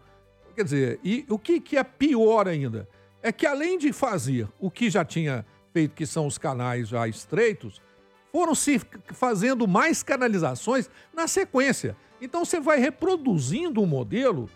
Quer 0.55 0.65
dizer, 0.65 1.01
e 1.03 1.27
o 1.29 1.39
que, 1.39 1.61
que 1.61 1.77
é 1.77 1.83
pior 1.83 2.47
ainda? 2.47 2.89
É 3.23 3.33
que 3.33 3.47
além 3.47 3.79
de 3.79 3.93
fazer 3.93 4.49
o 4.59 4.71
que 4.71 4.89
já 4.89 5.05
tinha 5.05 5.45
feito, 5.73 5.95
que 5.95 6.07
são 6.07 6.27
os 6.27 6.39
canais 6.39 6.89
já 6.89 7.09
estreitos, 7.09 7.83
foram 8.31 8.55
se 8.55 8.81
fazendo 9.13 9.67
mais 9.67 10.03
canalizações 10.03 10.89
na 11.13 11.27
sequência. 11.27 11.97
Então 12.21 12.45
você 12.45 12.61
vai 12.61 12.79
reproduzindo 12.79 13.81
um 13.81 13.87
modelo 13.87 14.49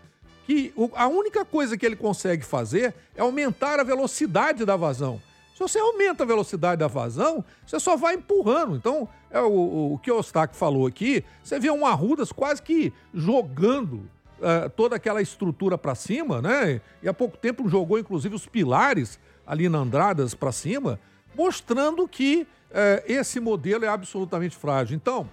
que 0.46 0.72
a 0.94 1.06
única 1.06 1.44
coisa 1.44 1.76
que 1.76 1.84
ele 1.84 1.96
consegue 1.96 2.44
fazer 2.44 2.94
é 3.14 3.20
aumentar 3.20 3.78
a 3.78 3.84
velocidade 3.84 4.64
da 4.64 4.76
vazão. 4.76 5.20
Se 5.58 5.62
você 5.62 5.80
aumenta 5.80 6.22
a 6.22 6.26
velocidade 6.26 6.78
da 6.78 6.86
vazão, 6.86 7.44
você 7.66 7.80
só 7.80 7.96
vai 7.96 8.14
empurrando. 8.14 8.76
Então, 8.76 9.08
é 9.28 9.40
o, 9.40 9.94
o 9.94 9.98
que 9.98 10.08
o 10.08 10.16
Ostaque 10.16 10.54
falou 10.54 10.86
aqui, 10.86 11.24
você 11.42 11.58
vê 11.58 11.68
um 11.68 11.84
Arrudas 11.84 12.30
quase 12.30 12.62
que 12.62 12.92
jogando 13.12 14.08
uh, 14.38 14.70
toda 14.76 14.94
aquela 14.94 15.20
estrutura 15.20 15.76
para 15.76 15.96
cima, 15.96 16.40
né? 16.40 16.80
E 17.02 17.08
há 17.08 17.12
pouco 17.12 17.36
tempo 17.36 17.68
jogou, 17.68 17.98
inclusive, 17.98 18.36
os 18.36 18.46
pilares 18.46 19.18
ali 19.44 19.68
na 19.68 19.78
Andradas 19.78 20.32
para 20.32 20.52
cima, 20.52 21.00
mostrando 21.34 22.06
que 22.06 22.46
uh, 22.70 23.02
esse 23.04 23.40
modelo 23.40 23.84
é 23.84 23.88
absolutamente 23.88 24.56
frágil. 24.56 24.94
Então, 24.94 25.28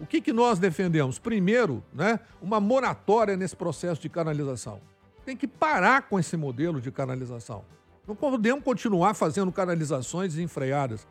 o 0.00 0.06
que, 0.06 0.20
que 0.20 0.32
nós 0.32 0.58
defendemos? 0.58 1.20
Primeiro, 1.20 1.84
né, 1.94 2.18
uma 2.42 2.58
moratória 2.58 3.36
nesse 3.36 3.54
processo 3.54 4.02
de 4.02 4.08
canalização. 4.08 4.80
Tem 5.24 5.36
que 5.36 5.46
parar 5.46 6.08
com 6.08 6.18
esse 6.18 6.36
modelo 6.36 6.80
de 6.80 6.90
canalização. 6.90 7.62
Não 8.08 8.16
podemos 8.16 8.64
continuar 8.64 9.14
fazendo 9.14 9.52
canalizações 9.52 10.34
desenfreadas. 10.34 11.06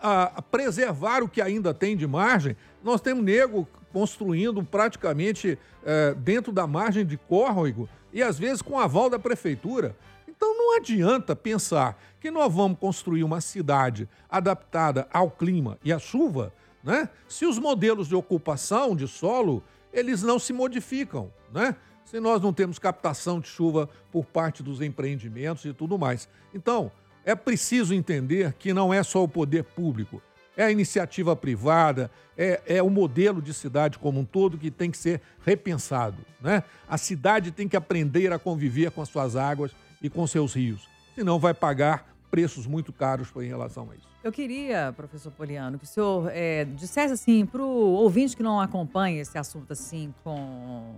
A, 0.00 0.40
preservar 0.40 1.22
o 1.22 1.28
que 1.28 1.42
ainda 1.42 1.74
tem 1.74 1.96
de 1.96 2.06
margem, 2.06 2.56
nós 2.82 3.00
temos 3.00 3.22
nego 3.22 3.68
construindo 3.92 4.62
praticamente 4.64 5.58
é, 5.84 6.14
dentro 6.14 6.52
da 6.52 6.66
margem 6.66 7.04
de 7.04 7.16
córrego 7.16 7.88
e 8.12 8.22
às 8.22 8.38
vezes 8.38 8.62
com 8.62 8.78
aval 8.78 9.10
da 9.10 9.18
prefeitura. 9.18 9.96
Então 10.26 10.56
não 10.56 10.76
adianta 10.76 11.36
pensar 11.36 12.00
que 12.20 12.30
nós 12.30 12.52
vamos 12.52 12.78
construir 12.78 13.24
uma 13.24 13.40
cidade 13.40 14.08
adaptada 14.30 15.06
ao 15.12 15.30
clima 15.30 15.76
e 15.84 15.92
à 15.92 15.98
chuva 15.98 16.52
né? 16.82 17.08
Se 17.28 17.44
os 17.44 17.58
modelos 17.58 18.08
de 18.08 18.14
ocupação 18.14 18.94
de 18.94 19.06
solo, 19.06 19.62
eles 19.92 20.22
não 20.22 20.38
se 20.38 20.52
modificam, 20.52 21.30
né? 21.52 21.76
Se 22.10 22.18
nós 22.20 22.40
não 22.40 22.54
temos 22.54 22.78
captação 22.78 23.38
de 23.38 23.48
chuva 23.48 23.86
por 24.10 24.24
parte 24.24 24.62
dos 24.62 24.80
empreendimentos 24.80 25.66
e 25.66 25.74
tudo 25.74 25.98
mais. 25.98 26.26
Então, 26.54 26.90
é 27.22 27.34
preciso 27.34 27.92
entender 27.92 28.54
que 28.54 28.72
não 28.72 28.94
é 28.94 29.02
só 29.02 29.22
o 29.22 29.28
poder 29.28 29.62
público, 29.62 30.22
é 30.56 30.64
a 30.64 30.70
iniciativa 30.70 31.36
privada, 31.36 32.10
é, 32.34 32.62
é, 32.66 32.82
o 32.82 32.88
modelo 32.88 33.42
de 33.42 33.52
cidade 33.52 33.98
como 33.98 34.20
um 34.20 34.24
todo 34.24 34.56
que 34.56 34.70
tem 34.70 34.90
que 34.90 34.96
ser 34.96 35.20
repensado. 35.44 36.16
Né? 36.40 36.62
A 36.88 36.96
cidade 36.96 37.50
tem 37.50 37.68
que 37.68 37.76
aprender 37.76 38.32
a 38.32 38.38
conviver 38.38 38.90
com 38.90 39.02
as 39.02 39.10
suas 39.10 39.36
águas 39.36 39.72
e 40.00 40.08
com 40.08 40.26
seus 40.26 40.54
rios, 40.54 40.88
senão 41.14 41.38
vai 41.38 41.52
pagar 41.52 42.16
preços 42.30 42.66
muito 42.66 42.90
caros 42.90 43.28
em 43.36 43.48
relação 43.48 43.90
a 43.90 43.94
isso. 43.94 44.08
Eu 44.24 44.32
queria, 44.32 44.94
professor 44.96 45.30
Poliano, 45.30 45.78
que 45.78 45.84
o 45.84 45.88
senhor 45.88 46.30
é, 46.32 46.64
dissesse 46.64 47.12
assim 47.12 47.44
para 47.44 47.62
o 47.62 47.66
ouvinte 47.66 48.34
que 48.34 48.42
não 48.42 48.58
acompanha 48.58 49.20
esse 49.20 49.36
assunto 49.36 49.74
assim 49.74 50.14
com, 50.24 50.96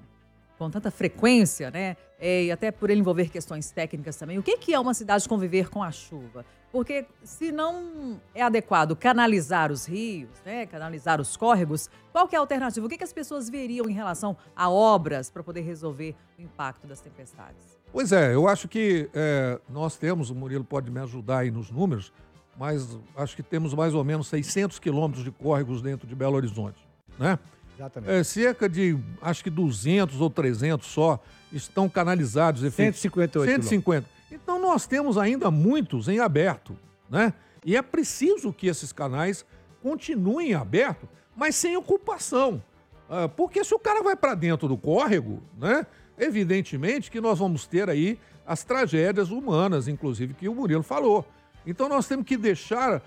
com 0.60 0.70
tanta 0.70 0.90
frequência, 0.90 1.70
né? 1.70 1.96
É, 2.18 2.44
e 2.44 2.52
até 2.52 2.70
por 2.70 2.90
ele 2.90 3.00
envolver 3.00 3.30
questões 3.30 3.70
técnicas 3.70 4.14
também. 4.16 4.36
O 4.36 4.42
que, 4.42 4.58
que 4.58 4.74
é 4.74 4.78
uma 4.78 4.92
cidade 4.92 5.26
conviver 5.26 5.70
com 5.70 5.82
a 5.82 5.90
chuva? 5.90 6.44
Porque 6.70 7.06
se 7.24 7.50
não 7.50 8.20
é 8.34 8.42
adequado 8.42 8.94
canalizar 8.94 9.72
os 9.72 9.86
rios, 9.86 10.28
né, 10.44 10.66
canalizar 10.66 11.18
os 11.18 11.34
córregos, 11.34 11.88
qual 12.12 12.28
que 12.28 12.34
é 12.34 12.38
a 12.38 12.42
alternativa? 12.42 12.84
O 12.84 12.90
que, 12.90 12.98
que 12.98 13.04
as 13.04 13.12
pessoas 13.12 13.48
veriam 13.48 13.88
em 13.88 13.94
relação 13.94 14.36
a 14.54 14.68
obras 14.68 15.30
para 15.30 15.42
poder 15.42 15.62
resolver 15.62 16.14
o 16.38 16.42
impacto 16.42 16.86
das 16.86 17.00
tempestades? 17.00 17.78
Pois 17.90 18.12
é, 18.12 18.34
eu 18.34 18.46
acho 18.46 18.68
que 18.68 19.08
é, 19.14 19.58
nós 19.66 19.96
temos, 19.96 20.28
o 20.28 20.34
Murilo 20.34 20.62
pode 20.62 20.90
me 20.90 21.00
ajudar 21.00 21.38
aí 21.38 21.50
nos 21.50 21.70
números, 21.70 22.12
mas 22.58 22.98
acho 23.16 23.34
que 23.34 23.42
temos 23.42 23.72
mais 23.72 23.94
ou 23.94 24.04
menos 24.04 24.28
600 24.28 24.78
quilômetros 24.78 25.24
de 25.24 25.30
córregos 25.30 25.80
dentro 25.80 26.06
de 26.06 26.14
Belo 26.14 26.36
Horizonte, 26.36 26.86
né? 27.18 27.38
Exatamente. 27.80 28.12
É, 28.12 28.22
cerca 28.22 28.68
de, 28.68 28.98
acho 29.22 29.42
que 29.42 29.48
200 29.48 30.20
ou 30.20 30.28
300 30.28 30.86
só 30.86 31.18
estão 31.50 31.88
canalizados. 31.88 32.60
158 32.60 33.50
150. 33.50 34.06
Então 34.30 34.60
nós 34.60 34.86
temos 34.86 35.16
ainda 35.16 35.50
muitos 35.50 36.06
em 36.06 36.20
aberto, 36.20 36.76
né? 37.08 37.32
E 37.64 37.76
é 37.76 37.82
preciso 37.82 38.52
que 38.52 38.66
esses 38.66 38.92
canais 38.92 39.44
continuem 39.82 40.54
abertos, 40.54 41.08
mas 41.34 41.56
sem 41.56 41.76
ocupação. 41.76 42.62
Ah, 43.08 43.28
porque 43.28 43.64
se 43.64 43.74
o 43.74 43.78
cara 43.78 44.02
vai 44.02 44.14
para 44.14 44.34
dentro 44.34 44.68
do 44.68 44.76
córrego, 44.76 45.42
né? 45.58 45.86
Evidentemente 46.18 47.10
que 47.10 47.20
nós 47.20 47.38
vamos 47.38 47.66
ter 47.66 47.88
aí 47.88 48.18
as 48.46 48.62
tragédias 48.62 49.30
humanas, 49.30 49.88
inclusive, 49.88 50.34
que 50.34 50.48
o 50.48 50.54
Murilo 50.54 50.82
falou. 50.82 51.26
Então 51.66 51.88
nós 51.88 52.06
temos 52.06 52.26
que 52.26 52.36
deixar 52.36 52.98
uh, 52.98 53.02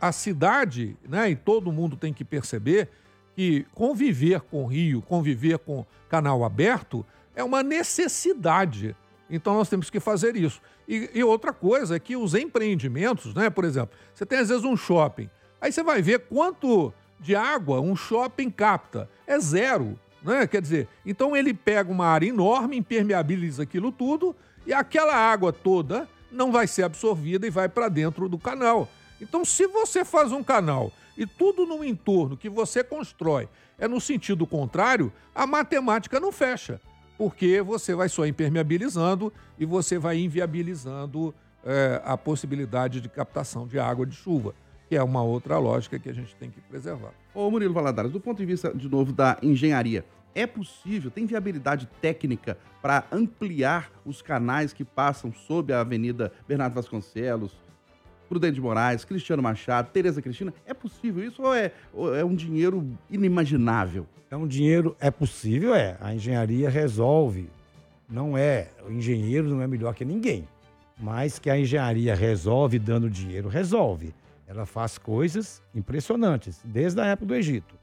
a 0.00 0.12
cidade, 0.12 0.96
né, 1.08 1.30
e 1.30 1.36
todo 1.36 1.72
mundo 1.72 1.96
tem 1.96 2.12
que 2.12 2.24
perceber 2.24 2.88
que 3.34 3.66
conviver 3.74 4.40
com 4.42 4.66
rio, 4.66 5.02
conviver 5.02 5.58
com 5.58 5.84
canal 6.08 6.44
aberto 6.44 7.04
é 7.34 7.42
uma 7.42 7.62
necessidade. 7.62 8.94
Então 9.30 9.54
nós 9.54 9.68
temos 9.68 9.88
que 9.88 9.98
fazer 9.98 10.36
isso. 10.36 10.60
E, 10.86 11.10
e, 11.14 11.24
outra 11.24 11.52
coisa 11.52 11.96
é 11.96 11.98
que 11.98 12.16
os 12.16 12.34
empreendimentos, 12.34 13.34
né, 13.34 13.48
por 13.48 13.64
exemplo, 13.64 13.96
você 14.12 14.26
tem 14.26 14.38
às 14.38 14.48
vezes 14.48 14.64
um 14.64 14.76
shopping, 14.76 15.30
aí 15.60 15.72
você 15.72 15.82
vai 15.82 16.02
ver 16.02 16.26
quanto 16.26 16.92
de 17.18 17.34
água 17.34 17.80
um 17.80 17.96
shopping 17.96 18.50
capta. 18.50 19.08
É 19.26 19.38
zero. 19.38 19.98
Né? 20.22 20.46
Quer 20.46 20.60
dizer, 20.60 20.88
então 21.06 21.36
ele 21.36 21.54
pega 21.54 21.90
uma 21.90 22.06
área 22.06 22.28
enorme, 22.28 22.76
impermeabiliza 22.76 23.62
aquilo 23.62 23.90
tudo 23.90 24.36
e 24.66 24.72
aquela 24.72 25.14
água 25.14 25.52
toda 25.52 26.08
não 26.30 26.52
vai 26.52 26.66
ser 26.66 26.82
absorvida 26.82 27.46
e 27.46 27.50
vai 27.50 27.68
para 27.68 27.88
dentro 27.88 28.28
do 28.28 28.38
canal. 28.38 28.88
Então, 29.20 29.44
se 29.44 29.66
você 29.66 30.04
faz 30.04 30.32
um 30.32 30.42
canal 30.42 30.92
e 31.16 31.26
tudo 31.26 31.66
no 31.66 31.84
entorno 31.84 32.36
que 32.36 32.48
você 32.48 32.82
constrói 32.82 33.48
é 33.78 33.86
no 33.88 34.00
sentido 34.00 34.46
contrário, 34.46 35.12
a 35.34 35.46
matemática 35.46 36.20
não 36.20 36.32
fecha, 36.32 36.80
porque 37.18 37.60
você 37.60 37.94
vai 37.94 38.08
só 38.08 38.26
impermeabilizando 38.26 39.32
e 39.58 39.64
você 39.64 39.98
vai 39.98 40.18
inviabilizando 40.18 41.34
é, 41.64 42.00
a 42.04 42.16
possibilidade 42.16 43.00
de 43.00 43.08
captação 43.08 43.66
de 43.66 43.78
água 43.78 44.06
de 44.06 44.14
chuva, 44.14 44.54
que 44.88 44.96
é 44.96 45.02
uma 45.02 45.22
outra 45.22 45.58
lógica 45.58 45.98
que 45.98 46.08
a 46.08 46.14
gente 46.14 46.34
tem 46.36 46.50
que 46.50 46.60
preservar. 46.60 47.12
Ô 47.34 47.50
Murilo 47.50 47.74
Valadares, 47.74 48.12
do 48.12 48.20
ponto 48.20 48.38
de 48.38 48.46
vista, 48.46 48.74
de 48.74 48.88
novo, 48.88 49.12
da 49.12 49.38
engenharia, 49.42 50.04
é 50.34 50.46
possível, 50.46 51.10
tem 51.10 51.26
viabilidade 51.26 51.88
técnica 52.00 52.56
para 52.80 53.04
ampliar 53.12 53.90
os 54.04 54.22
canais 54.22 54.72
que 54.72 54.84
passam 54.84 55.32
sob 55.32 55.72
a 55.72 55.80
Avenida 55.80 56.32
Bernardo 56.48 56.74
Vasconcelos, 56.74 57.56
Prudente 58.32 58.54
de 58.54 58.62
Moraes, 58.62 59.04
Cristiano 59.04 59.42
Machado, 59.42 59.90
Tereza 59.90 60.22
Cristina? 60.22 60.54
É 60.64 60.72
possível 60.72 61.22
isso 61.22 61.42
ou 61.42 61.54
é, 61.54 61.70
ou 61.92 62.16
é 62.16 62.24
um 62.24 62.34
dinheiro 62.34 62.88
inimaginável? 63.10 64.06
É 64.30 64.36
um 64.38 64.46
dinheiro, 64.46 64.96
é 64.98 65.10
possível, 65.10 65.74
é. 65.74 65.98
A 66.00 66.14
engenharia 66.14 66.70
resolve. 66.70 67.50
Não 68.08 68.34
é, 68.34 68.68
o 68.88 68.90
engenheiro 68.90 69.50
não 69.50 69.60
é 69.60 69.66
melhor 69.66 69.94
que 69.94 70.02
ninguém. 70.02 70.48
Mas 70.98 71.38
que 71.38 71.50
a 71.50 71.58
engenharia 71.58 72.14
resolve 72.14 72.78
dando 72.78 73.10
dinheiro, 73.10 73.50
resolve. 73.50 74.14
Ela 74.46 74.64
faz 74.64 74.96
coisas 74.96 75.62
impressionantes, 75.74 76.58
desde 76.64 77.02
a 77.02 77.04
época 77.04 77.26
do 77.26 77.34
Egito. 77.34 77.74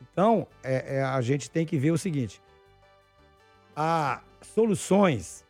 Então, 0.00 0.46
é, 0.62 0.98
é, 0.98 1.02
a 1.02 1.20
gente 1.20 1.50
tem 1.50 1.66
que 1.66 1.76
ver 1.76 1.90
o 1.90 1.98
seguinte: 1.98 2.40
a 3.74 4.20
soluções 4.40 5.44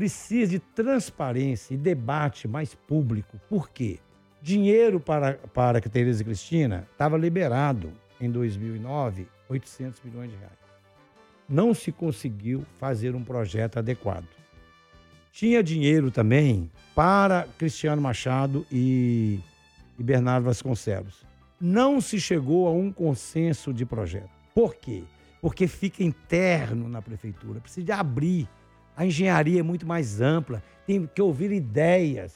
precisa 0.00 0.52
de 0.52 0.58
transparência 0.58 1.74
e 1.74 1.76
debate 1.76 2.48
mais 2.48 2.74
público. 2.74 3.38
Por 3.50 3.68
quê? 3.68 3.98
Dinheiro 4.40 4.98
para, 4.98 5.34
para 5.52 5.76
a 5.76 5.82
Tereza 5.82 6.24
Cristina 6.24 6.88
estava 6.90 7.18
liberado 7.18 7.92
em 8.18 8.30
2009, 8.30 9.28
800 9.46 10.00
milhões 10.02 10.30
de 10.30 10.36
reais. 10.38 10.54
Não 11.46 11.74
se 11.74 11.92
conseguiu 11.92 12.64
fazer 12.78 13.14
um 13.14 13.22
projeto 13.22 13.78
adequado. 13.78 14.24
tinha 15.30 15.62
dinheiro 15.62 16.10
também 16.10 16.70
para 16.94 17.46
Cristiano 17.58 18.00
Machado 18.00 18.66
e, 18.72 19.38
e 19.98 20.02
Bernardo 20.02 20.46
Vasconcelos. 20.46 21.26
Não 21.60 22.00
se 22.00 22.18
chegou 22.18 22.66
a 22.66 22.72
um 22.72 22.90
consenso 22.90 23.70
de 23.70 23.84
projeto. 23.84 24.30
Por 24.54 24.76
quê? 24.76 25.02
Porque 25.42 25.68
fica 25.68 26.02
interno 26.02 26.88
na 26.88 27.02
prefeitura, 27.02 27.60
precisa 27.60 27.96
abrir. 27.96 28.48
A 29.00 29.06
engenharia 29.06 29.60
é 29.60 29.62
muito 29.62 29.86
mais 29.86 30.20
ampla, 30.20 30.62
tem 30.86 31.06
que 31.06 31.22
ouvir 31.22 31.50
ideias 31.52 32.34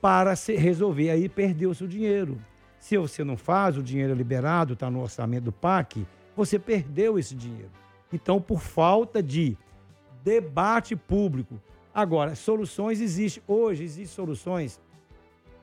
para 0.00 0.34
se 0.34 0.56
resolver. 0.56 1.08
Aí 1.08 1.28
perdeu-se 1.28 1.84
o 1.84 1.86
dinheiro. 1.86 2.36
Se 2.80 2.98
você 2.98 3.22
não 3.22 3.36
faz, 3.36 3.76
o 3.76 3.82
dinheiro 3.82 4.12
é 4.12 4.16
liberado, 4.16 4.72
está 4.72 4.90
no 4.90 5.02
orçamento 5.02 5.44
do 5.44 5.52
PAC, 5.52 6.04
você 6.34 6.58
perdeu 6.58 7.16
esse 7.16 7.32
dinheiro. 7.36 7.70
Então, 8.12 8.40
por 8.40 8.60
falta 8.60 9.22
de 9.22 9.56
debate 10.24 10.96
público. 10.96 11.62
Agora, 11.94 12.34
soluções 12.34 13.00
existem. 13.00 13.40
Hoje 13.46 13.84
existem 13.84 14.06
soluções. 14.06 14.80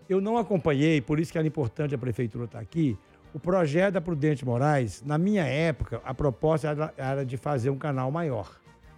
Eu 0.08 0.22
não 0.22 0.38
acompanhei, 0.38 1.02
por 1.02 1.20
isso 1.20 1.30
que 1.30 1.38
era 1.38 1.46
importante 1.46 1.94
a 1.94 1.98
prefeitura 1.98 2.46
estar 2.46 2.60
aqui. 2.60 2.98
O 3.34 3.40
projeto 3.40 3.96
da 3.96 4.02
Prudente 4.02 4.46
Moraes, 4.46 5.04
na 5.06 5.18
minha 5.18 5.44
época, 5.44 6.02
a 6.06 6.14
proposta 6.14 6.70
era, 6.70 6.94
era 6.96 7.26
de 7.26 7.36
fazer 7.36 7.70
um 7.70 7.78
canal 7.78 8.10
maior, 8.10 8.50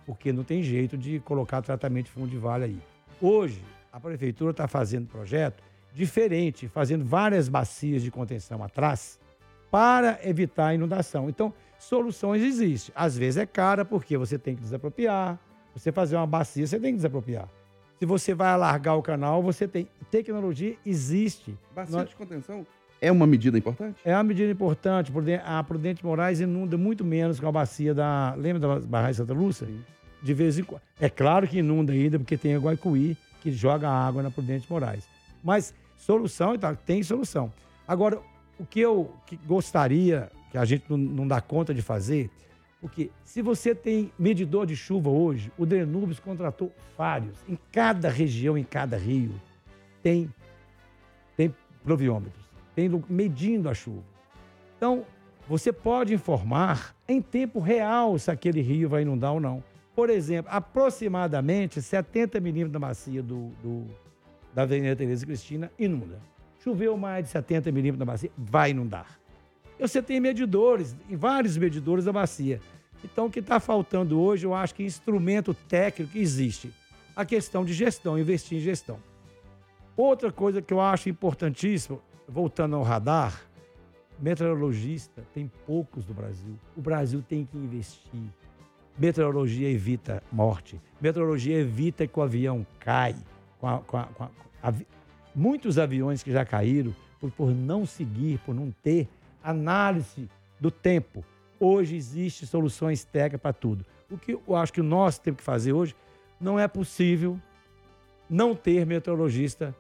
porque 0.10 0.34
não 0.34 0.44
tem 0.44 0.64
jeito 0.64 0.98
de 0.98 1.20
colocar 1.20 1.62
tratamento 1.62 2.06
de 2.06 2.12
fundo 2.12 2.30
de 2.30 2.38
vale 2.38 2.66
aí. 2.66 2.82
Hoje, 3.22 3.62
a 3.94 4.00
prefeitura 4.00 4.50
está 4.50 4.68
fazendo 4.68 5.06
projeto 5.06 5.62
diferente, 5.94 6.68
fazendo 6.68 7.06
várias 7.06 7.48
bacias 7.48 8.02
de 8.02 8.10
contenção 8.10 8.64
atrás 8.64 9.20
para 9.70 10.20
evitar 10.24 10.70
a 10.70 10.74
inundação. 10.74 11.30
Então, 11.30 11.54
soluções 11.78 12.42
existem. 12.42 12.92
Às 12.98 13.16
vezes 13.16 13.38
é 13.38 13.46
cara 13.46 13.86
porque 13.86 14.18
você 14.18 14.40
tem 14.40 14.56
que 14.56 14.62
desapropriar, 14.62 15.38
você 15.76 15.92
fazer 15.92 16.16
uma 16.16 16.26
bacia, 16.26 16.66
você 16.66 16.80
tem 16.80 16.90
que 16.90 16.96
desapropriar. 16.96 17.48
Se 18.00 18.06
você 18.08 18.34
vai 18.34 18.50
alargar 18.50 18.98
o 18.98 19.04
canal, 19.04 19.44
você 19.44 19.68
tem. 19.68 19.88
Tecnologia 20.10 20.76
existe. 20.84 21.56
Bacia 21.76 21.98
Nós... 21.98 22.10
de 22.10 22.16
contenção 22.16 22.66
é 23.02 23.12
uma 23.12 23.26
medida 23.26 23.58
importante? 23.58 24.02
É 24.04 24.14
uma 24.14 24.24
medida 24.24 24.52
importante. 24.52 25.12
A 25.46 25.64
Prudente 25.64 26.06
Moraes 26.06 26.40
inunda 26.40 26.78
muito 26.78 27.06
menos 27.06 27.40
que 27.40 27.46
a 27.46 27.52
bacia 27.52 27.94
da. 27.94 28.34
Lembra 28.36 28.60
da 28.60 28.88
Barra 28.88 29.12
de 29.12 29.18
Santa 29.18 29.34
Lúcia? 29.34 29.68
Sim. 29.68 29.80
De 30.22 30.34
vez 30.34 30.60
em 30.60 30.64
quando. 30.64 30.82
É 31.00 31.10
claro 31.10 31.48
que 31.48 31.60
inunda 31.60 31.94
ainda, 31.94 32.20
porque 32.20 32.38
tem 32.38 32.56
a 32.56 32.60
Guaicuí, 32.60 33.18
que 33.42 33.52
joga 33.52 33.90
água 33.90 34.22
na 34.22 34.30
Prudente 34.30 34.66
Moraes. 34.70 35.08
Mas 35.44 35.74
solução, 35.98 36.56
então, 36.56 36.76
tem 36.86 37.02
solução. 37.04 37.52
Agora, 37.88 38.20
o 38.60 38.66
que 38.66 38.80
eu 38.80 39.14
que 39.26 39.38
gostaria, 39.38 40.30
que 40.52 40.58
a 40.58 40.66
gente 40.66 40.84
não, 40.90 40.98
não 40.98 41.28
dá 41.28 41.40
conta 41.40 41.74
de 41.74 41.82
fazer, 41.82 42.30
porque 42.82 43.10
se 43.24 43.42
você 43.42 43.76
tem 43.76 44.12
medidor 44.18 44.66
de 44.66 44.76
chuva 44.76 45.10
hoje, 45.10 45.52
o 45.58 45.66
Denubes 45.66 46.20
contratou 46.20 46.72
vários. 46.98 47.38
Em 47.48 47.58
cada 47.72 48.10
região, 48.10 48.58
em 48.58 48.64
cada 48.64 48.98
rio, 48.98 49.34
tem, 50.02 50.34
tem 51.36 51.54
proviômetros, 51.84 52.44
tem 52.76 52.90
medindo 53.10 53.70
a 53.70 53.74
chuva. 53.74 54.04
Então, 54.78 55.06
você 55.48 55.74
pode 55.74 56.14
informar 56.14 56.96
em 57.08 57.22
tempo 57.22 57.60
real 57.60 58.18
se 58.18 58.32
aquele 58.32 58.62
rio 58.62 58.88
vai 58.88 59.02
inundar 59.02 59.34
ou 59.34 59.40
não. 59.40 59.64
Por 60.00 60.10
exemplo, 60.10 60.50
aproximadamente 60.50 61.82
70 61.82 62.40
milímetros 62.40 62.72
da 62.72 62.80
bacia 62.80 63.22
do, 63.22 63.50
do, 63.62 63.86
da 64.56 64.62
Avenida 64.62 64.96
Tereza 64.96 65.26
Cristina 65.26 65.70
inunda. 65.78 66.22
Choveu 66.64 66.96
mais 66.96 67.26
de 67.26 67.32
70 67.32 67.70
milímetros 67.70 68.00
da 68.00 68.06
bacia, 68.06 68.32
vai 68.38 68.72
inundar. 68.72 69.20
Você 69.78 70.02
tem 70.02 70.22
medidores, 70.22 70.96
vários 71.12 71.58
medidores 71.58 72.06
da 72.06 72.14
bacia. 72.14 72.62
Então, 73.04 73.26
o 73.26 73.30
que 73.30 73.40
está 73.40 73.60
faltando 73.60 74.18
hoje, 74.22 74.46
eu 74.46 74.54
acho 74.54 74.74
que 74.74 74.84
instrumento 74.84 75.54
técnico 75.54 76.18
existe. 76.18 76.74
A 77.14 77.26
questão 77.26 77.66
de 77.66 77.74
gestão, 77.74 78.18
investir 78.18 78.58
em 78.58 78.62
gestão. 78.62 79.00
Outra 79.98 80.32
coisa 80.32 80.62
que 80.62 80.74
eu 80.74 80.80
acho 80.80 81.10
importantíssima, 81.10 82.00
voltando 82.26 82.78
ao 82.78 82.84
radar, 82.84 83.38
meteorologista 84.18 85.26
tem 85.34 85.52
poucos 85.68 86.08
no 86.08 86.14
Brasil. 86.14 86.58
O 86.78 86.80
Brasil 86.80 87.22
tem 87.22 87.44
que 87.44 87.58
investir. 87.58 88.32
Meteorologia 89.00 89.70
evita 89.70 90.22
morte. 90.30 90.80
Meteorologia 91.00 91.58
evita 91.58 92.06
que 92.06 92.20
o 92.20 92.22
avião 92.22 92.68
cai. 92.82 93.16
Com 93.58 93.68
a, 93.68 93.80
com 93.80 93.98
a, 93.98 94.04
com 94.04 94.24
a, 94.26 94.74
muitos 95.34 95.80
aviões 95.80 96.22
que 96.22 96.32
já 96.32 96.44
caíram 96.44 96.94
por, 97.20 97.32
por 97.32 97.52
não 97.52 97.86
seguir, 97.86 98.40
por 98.40 98.54
não 98.54 98.72
ter 98.84 99.08
análise 99.42 100.30
do 100.60 100.70
tempo. 100.70 101.24
Hoje 101.58 101.96
existem 101.96 102.46
soluções 102.48 103.06
técnicas 103.06 103.42
para 103.42 103.54
tudo. 103.54 103.86
O 104.12 104.18
que 104.18 104.34
eu 104.34 104.56
acho 104.56 104.74
que 104.74 104.82
nós 104.82 105.18
temos 105.18 105.38
que 105.38 105.44
fazer 105.44 105.72
hoje, 105.72 105.96
não 106.40 106.60
é 106.60 106.68
possível 106.68 107.40
não 108.30 108.54
ter 108.54 108.86
meteorologista 108.86 109.74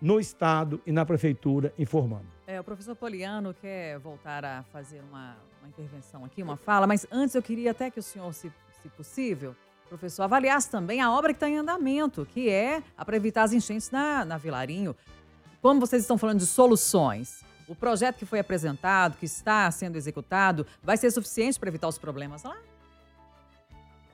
no 0.00 0.18
Estado 0.18 0.80
e 0.86 0.92
na 0.92 1.04
Prefeitura 1.04 1.74
informando. 1.78 2.26
É, 2.46 2.58
o 2.58 2.64
professor 2.64 2.96
Poliano 2.96 3.52
quer 3.52 3.98
voltar 3.98 4.44
a 4.44 4.62
fazer 4.64 5.02
uma, 5.10 5.36
uma 5.60 5.68
intervenção 5.68 6.24
aqui, 6.24 6.42
uma 6.42 6.56
fala, 6.56 6.86
mas 6.86 7.06
antes 7.10 7.34
eu 7.34 7.42
queria 7.42 7.70
até 7.70 7.90
que 7.90 8.00
o 8.00 8.02
senhor, 8.02 8.32
se, 8.32 8.52
se 8.82 8.88
possível, 8.90 9.54
professor, 9.88 10.22
avaliasse 10.22 10.70
também 10.70 11.00
a 11.00 11.12
obra 11.12 11.32
que 11.32 11.36
está 11.36 11.48
em 11.48 11.58
andamento, 11.58 12.26
que 12.26 12.48
é 12.48 12.82
para 13.04 13.16
evitar 13.16 13.42
as 13.42 13.52
enchentes 13.52 13.90
na, 13.90 14.24
na 14.24 14.38
Vilarinho. 14.38 14.96
Como 15.60 15.80
vocês 15.80 16.02
estão 16.02 16.16
falando 16.16 16.38
de 16.38 16.46
soluções, 16.46 17.44
o 17.68 17.74
projeto 17.74 18.16
que 18.16 18.24
foi 18.24 18.38
apresentado, 18.38 19.16
que 19.16 19.26
está 19.26 19.70
sendo 19.70 19.96
executado, 19.96 20.66
vai 20.82 20.96
ser 20.96 21.10
suficiente 21.10 21.58
para 21.58 21.68
evitar 21.68 21.88
os 21.88 21.98
problemas 21.98 22.42
lá? 22.42 22.56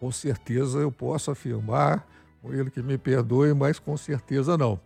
Com 0.00 0.10
certeza 0.10 0.78
eu 0.78 0.90
posso 0.90 1.30
afirmar, 1.30 2.06
com 2.42 2.52
ele 2.52 2.70
que 2.70 2.82
me 2.82 2.98
perdoe, 2.98 3.54
mas 3.54 3.78
com 3.78 3.96
certeza 3.96 4.58
não. 4.58 4.80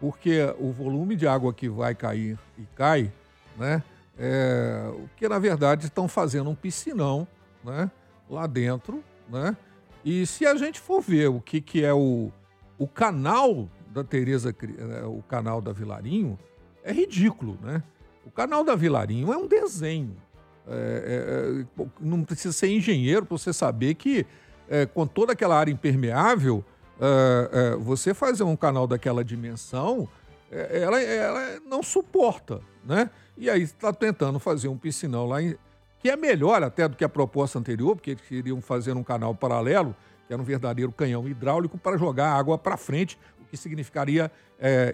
Porque 0.00 0.40
o 0.58 0.72
volume 0.72 1.14
de 1.14 1.26
água 1.26 1.52
que 1.52 1.68
vai 1.68 1.94
cair 1.94 2.38
e 2.58 2.62
cai, 2.74 3.12
né? 3.56 3.82
É, 4.22 4.92
que 5.16 5.26
na 5.26 5.38
verdade 5.38 5.86
estão 5.86 6.06
fazendo 6.06 6.50
um 6.50 6.54
piscinão, 6.54 7.26
né? 7.64 7.90
Lá 8.28 8.46
dentro, 8.46 9.02
né? 9.30 9.56
E 10.04 10.26
se 10.26 10.46
a 10.46 10.54
gente 10.56 10.78
for 10.78 11.00
ver 11.00 11.28
o 11.28 11.40
que, 11.40 11.58
que 11.58 11.82
é 11.82 11.94
o, 11.94 12.30
o 12.78 12.86
canal 12.86 13.66
da 13.90 14.04
Tereza, 14.04 14.54
é, 14.78 15.06
o 15.06 15.22
canal 15.22 15.62
da 15.62 15.72
Vilarinho, 15.72 16.38
é 16.84 16.92
ridículo, 16.92 17.58
né? 17.62 17.82
O 18.24 18.30
canal 18.30 18.62
da 18.62 18.74
Vilarinho 18.74 19.32
é 19.32 19.36
um 19.36 19.46
desenho. 19.46 20.16
É, 20.68 21.64
é, 21.80 21.82
é 21.82 21.86
não 21.98 22.22
precisa 22.22 22.52
ser 22.52 22.68
engenheiro 22.68 23.24
para 23.24 23.38
você 23.38 23.52
saber 23.52 23.94
que, 23.94 24.26
é, 24.68 24.84
com 24.84 25.06
toda 25.06 25.32
aquela 25.32 25.58
área 25.58 25.72
impermeável, 25.72 26.64
é, 27.00 27.76
você 27.76 28.12
fazer 28.12 28.42
um 28.42 28.54
canal 28.54 28.86
daquela 28.86 29.24
dimensão, 29.24 30.06
ela, 30.50 31.00
ela, 31.00 31.60
não 31.64 31.82
suporta, 31.82 32.60
né? 32.84 33.08
E 33.40 33.48
aí 33.48 33.62
está 33.62 33.90
tentando 33.90 34.38
fazer 34.38 34.68
um 34.68 34.76
piscinão 34.76 35.24
lá, 35.24 35.40
em, 35.40 35.56
que 35.98 36.10
é 36.10 36.14
melhor 36.16 36.62
até 36.62 36.86
do 36.86 36.94
que 36.94 37.02
a 37.02 37.08
proposta 37.08 37.58
anterior, 37.58 37.96
porque 37.96 38.10
eles 38.10 38.22
queriam 38.22 38.60
fazer 38.60 38.92
um 38.92 39.02
canal 39.02 39.34
paralelo, 39.34 39.96
que 40.26 40.32
era 40.34 40.40
um 40.40 40.44
verdadeiro 40.44 40.92
canhão 40.92 41.26
hidráulico, 41.26 41.78
para 41.78 41.96
jogar 41.96 42.34
água 42.34 42.58
para 42.58 42.76
frente, 42.76 43.18
o 43.40 43.46
que 43.46 43.56
significaria 43.56 44.30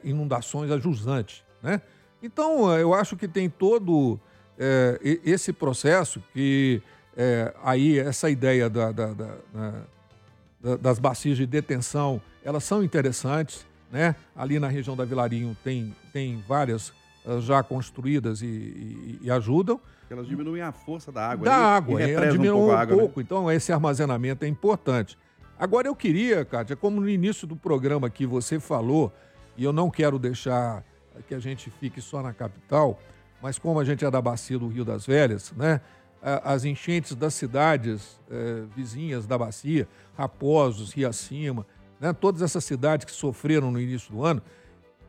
inundações 0.05 0.71
ajusantes, 0.71 1.43
né? 1.61 1.83
Então, 2.23 2.73
eh, 2.73 2.83
eu 2.83 2.95
acho 2.95 3.17
que 3.17 3.27
tem 3.27 3.51
todo 3.51 4.19
é, 4.57 4.99
esse 5.25 5.53
processo 5.53 6.23
que 6.33 6.81
é, 7.17 7.53
aí 7.65 7.99
essa 7.99 8.31
ideia 8.31 8.71
da, 8.71 8.93
da, 8.93 9.13
da, 9.13 10.77
das 10.77 10.99
bacias 11.01 11.37
de 11.37 11.47
detenção, 11.47 12.23
elas 12.45 12.63
são 12.63 12.83
interessantes, 12.83 13.67
né? 13.91 14.15
Ali 14.37 14.61
na 14.61 14.69
região 14.69 14.97
da 14.97 15.05
Vilarinho 15.05 15.57
tem, 15.65 15.95
tem 16.13 16.43
várias 16.47 16.93
já 17.41 17.63
construídas 17.63 18.43
e, 18.43 18.47
e, 18.47 19.19
e 19.23 19.31
ajudam. 19.31 19.81
Elas 20.09 20.27
diminuem 20.27 20.63
a 20.63 20.73
força 20.73 21.11
da 21.11 21.29
água. 21.29 21.45
Da 21.45 21.57
água, 21.57 22.01
ela 22.01 22.29
diminui 22.29 22.51
um, 22.51 22.73
um 22.73 22.87
pouco, 22.87 23.21
né? 23.21 23.25
então 23.27 23.51
esse 23.51 23.73
armazenamento 23.73 24.45
é 24.45 24.49
importante. 24.49 25.19
Agora 25.59 25.89
eu 25.89 25.97
queria, 25.97 26.45
Kátia, 26.45 26.77
como 26.77 27.01
no 27.01 27.09
início 27.09 27.47
do 27.47 27.57
programa 27.57 28.09
que 28.11 28.27
você 28.27 28.61
falou, 28.61 29.13
e 29.57 29.65
eu 29.65 29.73
não 29.73 29.91
quero 29.91 30.19
deixar 30.19 30.85
que 31.27 31.35
a 31.35 31.39
gente 31.39 31.71
fique 31.71 32.01
só 32.01 32.23
na 32.23 32.33
capital, 32.33 33.01
mas 33.43 33.59
como 33.59 33.81
a 33.81 33.85
gente 33.85 34.05
é 34.05 34.11
da 34.11 34.21
bacia 34.21 34.59
do 34.59 34.69
Rio 34.69 34.85
das 34.85 35.07
Velhas, 35.07 35.53
né? 35.57 35.81
As 36.23 36.65
enchentes 36.65 37.15
das 37.15 37.35
cidades 37.35 38.21
é, 38.29 38.65
vizinhas 38.75 39.27
da 39.27 39.39
bacia, 39.39 39.87
Raposos, 40.17 40.93
Riacima, 40.93 41.65
né? 42.01 42.13
todas 42.13 42.43
essas 42.43 42.65
cidades 42.65 43.05
que 43.05 43.13
sofreram 43.13 43.71
no 43.71 43.81
início 43.81 44.13
do 44.13 44.25
ano, 44.25 44.43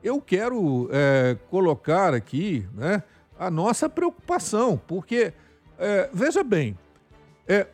eu 0.04 0.22
quero 0.22 0.90
é, 0.92 1.38
colocar 1.50 2.14
aqui 2.14 2.68
né, 2.74 3.04
a 3.38 3.50
nossa 3.50 3.90
preocupação, 3.90 4.80
porque, 4.88 5.34
é, 5.78 6.10
veja 6.14 6.44
bem, 6.44 6.78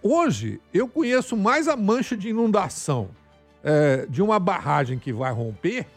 hoje 0.04 0.62
eu 0.72 0.88
conheço 0.88 1.36
mais 1.36 1.68
a 1.68 1.76
mancha 1.76 2.16
de 2.16 2.30
inundação 2.30 3.10
de 4.08 4.22
uma 4.22 4.38
barragem 4.38 5.00
que 5.00 5.12
vai 5.12 5.34
romper, 5.34 5.88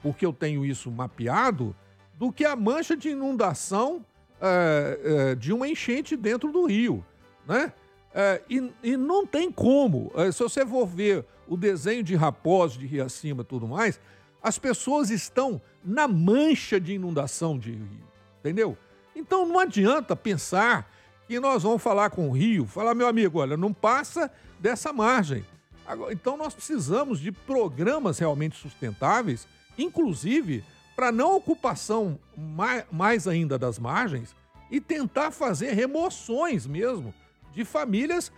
porque 0.00 0.24
eu 0.24 0.32
tenho 0.32 0.64
isso 0.64 0.90
mapeado, 0.90 1.76
do 2.14 2.32
que 2.32 2.44
a 2.44 2.56
mancha 2.56 2.96
de 2.96 3.10
inundação 3.10 4.04
é, 4.40 5.00
é, 5.04 5.34
de 5.34 5.52
uma 5.52 5.68
enchente 5.68 6.16
dentro 6.16 6.52
do 6.52 6.66
rio. 6.66 7.04
Né? 7.46 7.72
É, 8.14 8.42
e, 8.48 8.70
e, 8.82 8.96
não 8.96 9.26
tem 9.26 9.50
como. 9.50 10.10
É, 10.14 10.30
se 10.32 10.42
você 10.42 10.64
for 10.66 10.86
ver 10.86 11.24
o 11.46 11.56
desenho 11.56 12.02
de 12.02 12.14
Raposo, 12.14 12.78
de 12.78 12.86
Rio 12.86 13.04
Acima 13.04 13.42
e 13.42 13.44
tudo 13.44 13.66
mais, 13.66 14.00
as 14.42 14.58
pessoas 14.58 15.10
estão 15.10 15.60
na 15.84 16.06
mancha 16.06 16.80
de 16.80 16.94
inundação 16.94 17.58
de 17.58 17.72
rio. 17.72 18.06
Entendeu? 18.40 18.76
Então 19.14 19.46
não 19.46 19.58
adianta 19.58 20.14
pensar 20.14 20.90
que 21.26 21.40
nós 21.40 21.62
vamos 21.62 21.82
falar 21.82 22.10
com 22.10 22.28
o 22.28 22.32
rio, 22.32 22.66
falar, 22.66 22.94
meu 22.94 23.08
amigo, 23.08 23.40
olha, 23.40 23.56
não 23.56 23.72
passa 23.72 24.30
dessa 24.60 24.92
margem. 24.92 25.44
Agora, 25.86 26.12
então 26.12 26.36
nós 26.36 26.54
precisamos 26.54 27.18
de 27.18 27.32
programas 27.32 28.18
realmente 28.18 28.56
sustentáveis, 28.56 29.46
inclusive 29.78 30.64
para 30.94 31.12
não 31.12 31.36
ocupação 31.36 32.18
mais, 32.36 32.84
mais 32.90 33.28
ainda 33.28 33.58
das 33.58 33.78
margens 33.78 34.34
e 34.70 34.80
tentar 34.80 35.30
fazer 35.30 35.72
remoções 35.72 36.66
mesmo 36.66 37.14
de 37.52 37.64
famílias 37.64 38.32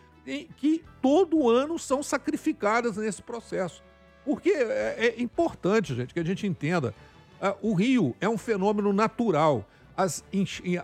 que 0.56 0.84
todo 1.00 1.48
ano 1.48 1.78
são 1.78 2.02
sacrificadas 2.02 2.96
nesse 2.96 3.22
processo. 3.22 3.82
Porque 4.28 4.50
é, 4.50 5.14
é 5.16 5.22
importante, 5.22 5.94
gente, 5.94 6.12
que 6.12 6.20
a 6.20 6.24
gente 6.24 6.46
entenda. 6.46 6.94
Uh, 7.40 7.70
o 7.70 7.74
rio 7.74 8.14
é 8.20 8.28
um 8.28 8.36
fenômeno 8.36 8.92
natural. 8.92 9.66
As, 9.96 10.22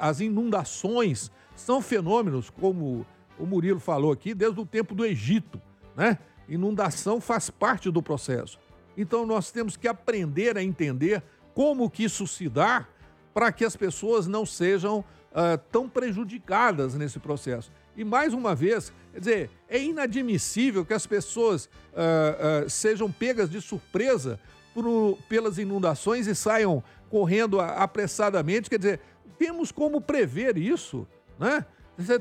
as 0.00 0.20
inundações 0.20 1.30
são 1.54 1.82
fenômenos, 1.82 2.48
como 2.48 3.04
o 3.38 3.44
Murilo 3.44 3.78
falou 3.78 4.12
aqui, 4.12 4.32
desde 4.32 4.58
o 4.58 4.64
tempo 4.64 4.94
do 4.94 5.04
Egito. 5.04 5.60
Né? 5.94 6.16
Inundação 6.48 7.20
faz 7.20 7.50
parte 7.50 7.90
do 7.90 8.02
processo. 8.02 8.58
Então 8.96 9.26
nós 9.26 9.50
temos 9.50 9.76
que 9.76 9.86
aprender 9.86 10.56
a 10.56 10.62
entender 10.62 11.22
como 11.52 11.90
que 11.90 12.04
isso 12.04 12.26
se 12.26 12.48
dá 12.48 12.88
para 13.34 13.52
que 13.52 13.66
as 13.66 13.76
pessoas 13.76 14.26
não 14.26 14.46
sejam 14.46 15.00
uh, 15.00 15.58
tão 15.70 15.86
prejudicadas 15.86 16.94
nesse 16.94 17.18
processo. 17.18 17.70
E 17.96 18.04
mais 18.04 18.34
uma 18.34 18.54
vez, 18.54 18.92
quer 19.12 19.18
dizer, 19.18 19.50
é 19.68 19.78
inadmissível 19.78 20.84
que 20.84 20.92
as 20.92 21.06
pessoas 21.06 21.66
uh, 21.66 22.66
uh, 22.66 22.70
sejam 22.70 23.10
pegas 23.10 23.48
de 23.48 23.60
surpresa 23.60 24.38
por, 24.72 25.18
pelas 25.28 25.58
inundações 25.58 26.26
e 26.26 26.34
saiam 26.34 26.82
correndo 27.08 27.60
apressadamente. 27.60 28.68
Quer 28.68 28.78
dizer, 28.78 29.00
temos 29.38 29.70
como 29.70 30.00
prever 30.00 30.58
isso, 30.58 31.06
né? 31.38 31.64
Você 31.96 32.20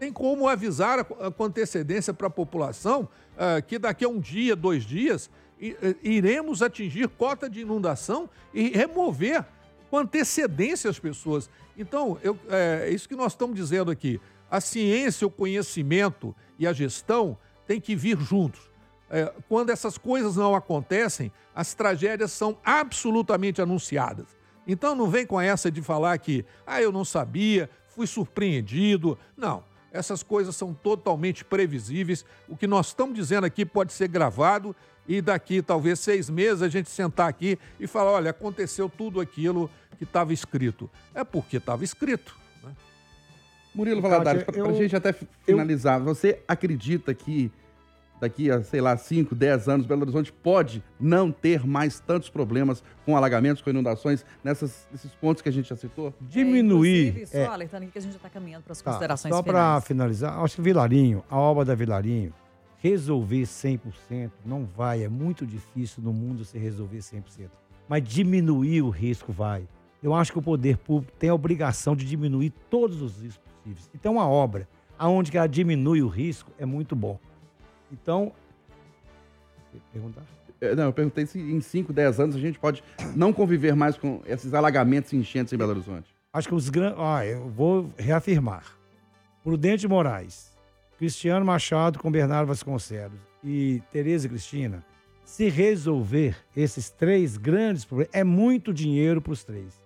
tem 0.00 0.12
como 0.12 0.48
avisar 0.48 1.04
com 1.04 1.44
antecedência 1.44 2.12
para 2.12 2.26
a 2.26 2.30
população 2.30 3.08
uh, 3.34 3.62
que 3.64 3.78
daqui 3.78 4.04
a 4.04 4.08
um 4.08 4.18
dia, 4.18 4.56
dois 4.56 4.84
dias, 4.84 5.30
iremos 6.02 6.60
atingir 6.60 7.08
cota 7.08 7.48
de 7.48 7.60
inundação 7.60 8.28
e 8.52 8.68
remover 8.70 9.44
com 9.88 9.98
antecedência 9.98 10.90
as 10.90 10.98
pessoas. 10.98 11.48
Então, 11.78 12.18
eu, 12.22 12.36
é 12.50 12.90
isso 12.90 13.08
que 13.08 13.14
nós 13.14 13.32
estamos 13.32 13.56
dizendo 13.56 13.90
aqui. 13.90 14.20
A 14.54 14.60
ciência, 14.60 15.26
o 15.26 15.30
conhecimento 15.32 16.32
e 16.60 16.64
a 16.64 16.72
gestão 16.72 17.36
têm 17.66 17.80
que 17.80 17.96
vir 17.96 18.16
juntos. 18.20 18.70
É, 19.10 19.34
quando 19.48 19.70
essas 19.70 19.98
coisas 19.98 20.36
não 20.36 20.54
acontecem, 20.54 21.32
as 21.52 21.74
tragédias 21.74 22.30
são 22.30 22.56
absolutamente 22.64 23.60
anunciadas. 23.60 24.28
Então 24.64 24.94
não 24.94 25.10
vem 25.10 25.26
com 25.26 25.40
essa 25.40 25.72
de 25.72 25.82
falar 25.82 26.16
que, 26.18 26.44
ah, 26.64 26.80
eu 26.80 26.92
não 26.92 27.04
sabia, 27.04 27.68
fui 27.88 28.06
surpreendido. 28.06 29.18
Não, 29.36 29.64
essas 29.90 30.22
coisas 30.22 30.54
são 30.54 30.72
totalmente 30.72 31.44
previsíveis. 31.44 32.24
O 32.48 32.56
que 32.56 32.68
nós 32.68 32.86
estamos 32.86 33.16
dizendo 33.16 33.46
aqui 33.46 33.66
pode 33.66 33.92
ser 33.92 34.06
gravado 34.06 34.72
e 35.08 35.20
daqui 35.20 35.62
talvez 35.62 35.98
seis 35.98 36.30
meses 36.30 36.62
a 36.62 36.68
gente 36.68 36.88
sentar 36.88 37.28
aqui 37.28 37.58
e 37.80 37.88
falar: 37.88 38.12
olha, 38.12 38.30
aconteceu 38.30 38.88
tudo 38.88 39.20
aquilo 39.20 39.68
que 39.98 40.04
estava 40.04 40.32
escrito. 40.32 40.88
É 41.12 41.24
porque 41.24 41.56
estava 41.56 41.82
escrito. 41.82 42.43
Murilo 43.74 44.00
Valadares, 44.00 44.44
para 44.44 44.68
a 44.68 44.72
gente 44.72 44.94
até 44.94 45.12
finalizar, 45.12 45.98
eu... 46.00 46.04
você 46.04 46.40
acredita 46.46 47.12
que 47.12 47.50
daqui 48.20 48.50
a, 48.50 48.62
sei 48.62 48.80
lá, 48.80 48.96
5, 48.96 49.34
10 49.34 49.68
anos, 49.68 49.86
Belo 49.86 50.02
Horizonte 50.02 50.32
pode 50.32 50.82
não 50.98 51.30
ter 51.30 51.66
mais 51.66 52.00
tantos 52.00 52.30
problemas 52.30 52.82
com 53.04 53.16
alagamentos, 53.16 53.62
com 53.62 53.70
inundações, 53.70 54.24
nessas, 54.42 54.88
nesses 54.90 55.12
pontos 55.14 55.42
que 55.42 55.48
a 55.48 55.52
gente 55.52 55.68
já 55.68 55.76
citou? 55.76 56.14
Diminuir. 56.20 57.22
É, 57.22 57.26
só 57.26 57.38
é, 57.38 57.46
alertando 57.46 57.84
aqui 57.84 57.92
que 57.92 57.98
a 57.98 58.00
gente 58.00 58.12
já 58.12 58.16
está 58.16 58.30
caminhando 58.30 58.62
para 58.62 58.72
as 58.72 58.80
tá, 58.80 58.90
considerações 58.90 59.34
Só 59.34 59.42
para 59.42 59.80
finalizar, 59.80 60.38
acho 60.40 60.56
que 60.56 60.62
Vilarinho, 60.62 61.22
a 61.28 61.36
obra 61.36 61.64
da 61.64 61.74
Vilarinho, 61.74 62.32
resolver 62.78 63.42
100% 63.42 64.30
não 64.44 64.64
vai, 64.64 65.04
é 65.04 65.08
muito 65.08 65.46
difícil 65.46 66.02
no 66.02 66.12
mundo 66.12 66.44
se 66.44 66.58
resolver 66.58 66.98
100%. 66.98 67.22
Mas 67.88 68.02
diminuir 68.02 68.82
o 68.82 68.88
risco 68.88 69.32
vai. 69.32 69.68
Eu 70.04 70.12
acho 70.14 70.30
que 70.30 70.38
o 70.38 70.42
poder 70.42 70.76
público 70.76 71.16
tem 71.18 71.30
a 71.30 71.34
obrigação 71.34 71.96
de 71.96 72.04
diminuir 72.04 72.52
todos 72.68 73.00
os 73.00 73.22
riscos 73.22 73.42
possíveis. 73.54 73.90
Então, 73.94 74.12
uma 74.12 74.28
obra 74.28 74.68
aonde 74.98 75.34
ela 75.34 75.46
diminui 75.46 76.02
o 76.02 76.08
risco 76.08 76.52
é 76.58 76.66
muito 76.66 76.94
bom. 76.94 77.18
Então, 77.90 78.30
perguntar? 79.90 80.20
É, 80.60 80.74
não, 80.74 80.84
eu 80.84 80.92
perguntei 80.92 81.24
se 81.24 81.38
em 81.38 81.58
5, 81.58 81.90
10 81.90 82.20
anos 82.20 82.36
a 82.36 82.38
gente 82.38 82.58
pode 82.58 82.84
não 83.16 83.32
conviver 83.32 83.74
mais 83.74 83.96
com 83.96 84.20
esses 84.26 84.52
alagamentos 84.52 85.10
e 85.14 85.16
enchentes 85.16 85.54
em 85.54 85.56
Belo 85.56 85.70
Horizonte. 85.70 86.14
Acho 86.34 86.48
que 86.48 86.54
os 86.54 86.68
grandes. 86.68 86.98
Ah, 86.98 87.24
eu 87.24 87.48
vou 87.48 87.90
reafirmar. 87.96 88.76
Prudente 89.42 89.88
Moraes, 89.88 90.52
Cristiano 90.98 91.46
Machado 91.46 91.98
com 91.98 92.12
Bernardo 92.12 92.48
Vasconcelos 92.48 93.18
e 93.42 93.82
Tereza 93.90 94.28
Cristina, 94.28 94.84
se 95.24 95.48
resolver 95.48 96.36
esses 96.54 96.90
três 96.90 97.38
grandes 97.38 97.86
problemas, 97.86 98.14
é 98.14 98.22
muito 98.22 98.70
dinheiro 98.70 99.22
para 99.22 99.32
os 99.32 99.42
três. 99.42 99.83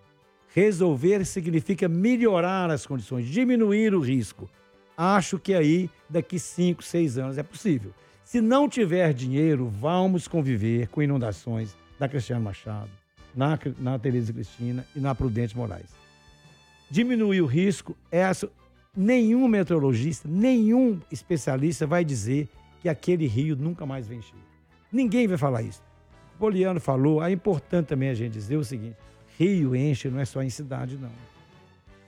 Resolver 0.54 1.24
significa 1.24 1.88
melhorar 1.88 2.70
as 2.70 2.87
condições, 2.87 3.26
diminuir 3.26 3.94
o 3.94 4.00
risco. 4.00 4.48
Acho 4.96 5.38
que 5.38 5.54
aí, 5.54 5.88
daqui 6.08 6.38
cinco, 6.38 6.82
seis 6.82 7.18
anos, 7.18 7.38
é 7.38 7.42
possível. 7.42 7.92
Se 8.24 8.40
não 8.40 8.68
tiver 8.68 9.14
dinheiro, 9.14 9.68
vamos 9.68 10.26
conviver 10.26 10.88
com 10.88 11.02
inundações 11.02 11.76
da 11.98 12.08
Cristiano 12.08 12.44
Machado, 12.44 12.90
na, 13.34 13.58
na 13.78 13.98
Tereza 13.98 14.32
Cristina 14.32 14.84
e 14.94 15.00
na 15.00 15.14
Prudente 15.14 15.56
Moraes. 15.56 15.90
Diminuir 16.90 17.42
o 17.42 17.46
risco, 17.46 17.96
essa, 18.11 18.50
nenhum 18.96 19.46
meteorologista, 19.46 20.28
nenhum 20.28 21.00
especialista 21.11 21.87
vai 21.87 22.04
dizer 22.04 22.48
que 22.80 22.88
aquele 22.88 23.26
rio 23.26 23.56
nunca 23.56 23.87
mais 23.87 24.06
vem 24.06 24.20
cheio. 24.22 24.42
Ninguém 24.90 25.26
vai 25.26 25.37
falar 25.37 25.62
isso. 25.62 25.82
O 26.34 26.38
Poliano 26.38 26.80
falou, 26.80 27.22
é 27.22 27.30
importante 27.30 27.87
também 27.87 28.08
a 28.08 28.14
gente 28.14 28.32
dizer 28.32 28.56
o 28.56 28.64
seguinte: 28.64 28.96
rio 29.38 29.77
enche 29.77 30.09
não 30.09 30.18
é 30.18 30.24
só 30.24 30.42
em 30.42 30.51
cidade, 30.51 30.98
não. 30.98 31.12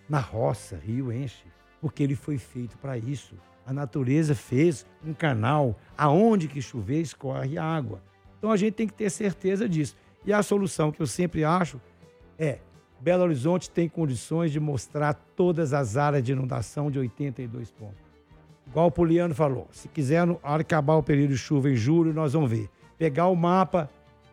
Na 0.09 0.19
roça, 0.19 0.77
rio 0.77 1.13
enche 1.13 1.45
porque 1.81 2.03
ele 2.03 2.17
foi 2.17 2.37
feito 2.37 2.77
para 2.79 2.99
isso. 2.99 3.35
A 3.65 3.73
natureza 3.73 4.35
fez 4.35 4.85
um 5.07 5.15
canal 5.15 5.79
aonde 5.97 6.49
que 6.49 6.61
chover 6.61 7.01
escorre 7.01 7.57
água. 7.57 8.03
Então 8.39 8.51
a 8.51 8.57
gente 8.57 8.75
tem 8.75 8.87
que 8.87 8.93
ter 8.93 9.09
certeza 9.11 9.69
disso. 9.69 9.97
E 10.27 10.33
a 10.33 10.43
solução 10.43 10.91
que 10.91 11.01
eu 11.01 11.07
sempre 11.07 11.45
acho 11.45 11.81
é 12.37 12.59
Belo 13.01 13.23
Horizonte 13.23 13.71
tem 13.71 13.89
condições 13.89 14.51
de 14.51 14.59
mostrar 14.61 15.15
todas 15.15 15.73
as 15.73 15.97
áreas 15.97 16.23
de 16.23 16.33
inundação 16.33 16.91
de 16.91 16.99
82 16.99 17.71
pontos. 17.71 18.11
Igual 18.67 18.89
o 18.89 18.91
Poliano 18.91 19.35
falou, 19.35 19.69
se 19.73 19.89
quiser, 19.89 20.27
no 20.27 20.39
acabar 20.43 20.97
o 20.97 21.03
período 21.03 21.31
de 21.31 21.39
chuva 21.39 21.71
em 21.71 21.77
julho, 21.77 22.13
nós 22.13 22.35
vamos 22.35 22.51
ver. 22.51 22.69
Pegar 22.99 23.29
o 23.29 23.37
mapa 23.37 23.89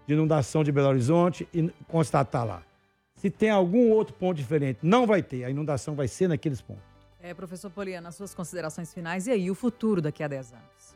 de 0.06 0.14
inundação 0.14 0.64
de 0.64 0.72
Belo 0.72 0.90
Horizonte 0.90 1.48
e 1.54 1.72
constatar 1.88 2.46
lá. 2.46 2.67
Se 3.18 3.30
tem 3.32 3.50
algum 3.50 3.90
outro 3.90 4.14
ponto 4.14 4.38
diferente, 4.38 4.80
não 4.82 5.06
vai 5.06 5.22
ter. 5.22 5.44
A 5.44 5.50
inundação 5.50 5.96
vai 5.96 6.08
ser 6.08 6.28
naqueles 6.28 6.62
pontos. 6.62 6.84
É, 7.20 7.34
professor 7.34 7.70
Poliana, 7.72 8.12
suas 8.12 8.34
considerações 8.34 8.94
finais 8.94 9.28
e 9.28 9.32
aí 9.32 9.52
o 9.52 9.56
futuro 9.56 10.02
daqui 10.02 10.24
a 10.24 10.28
10 10.28 10.54
anos? 10.54 10.96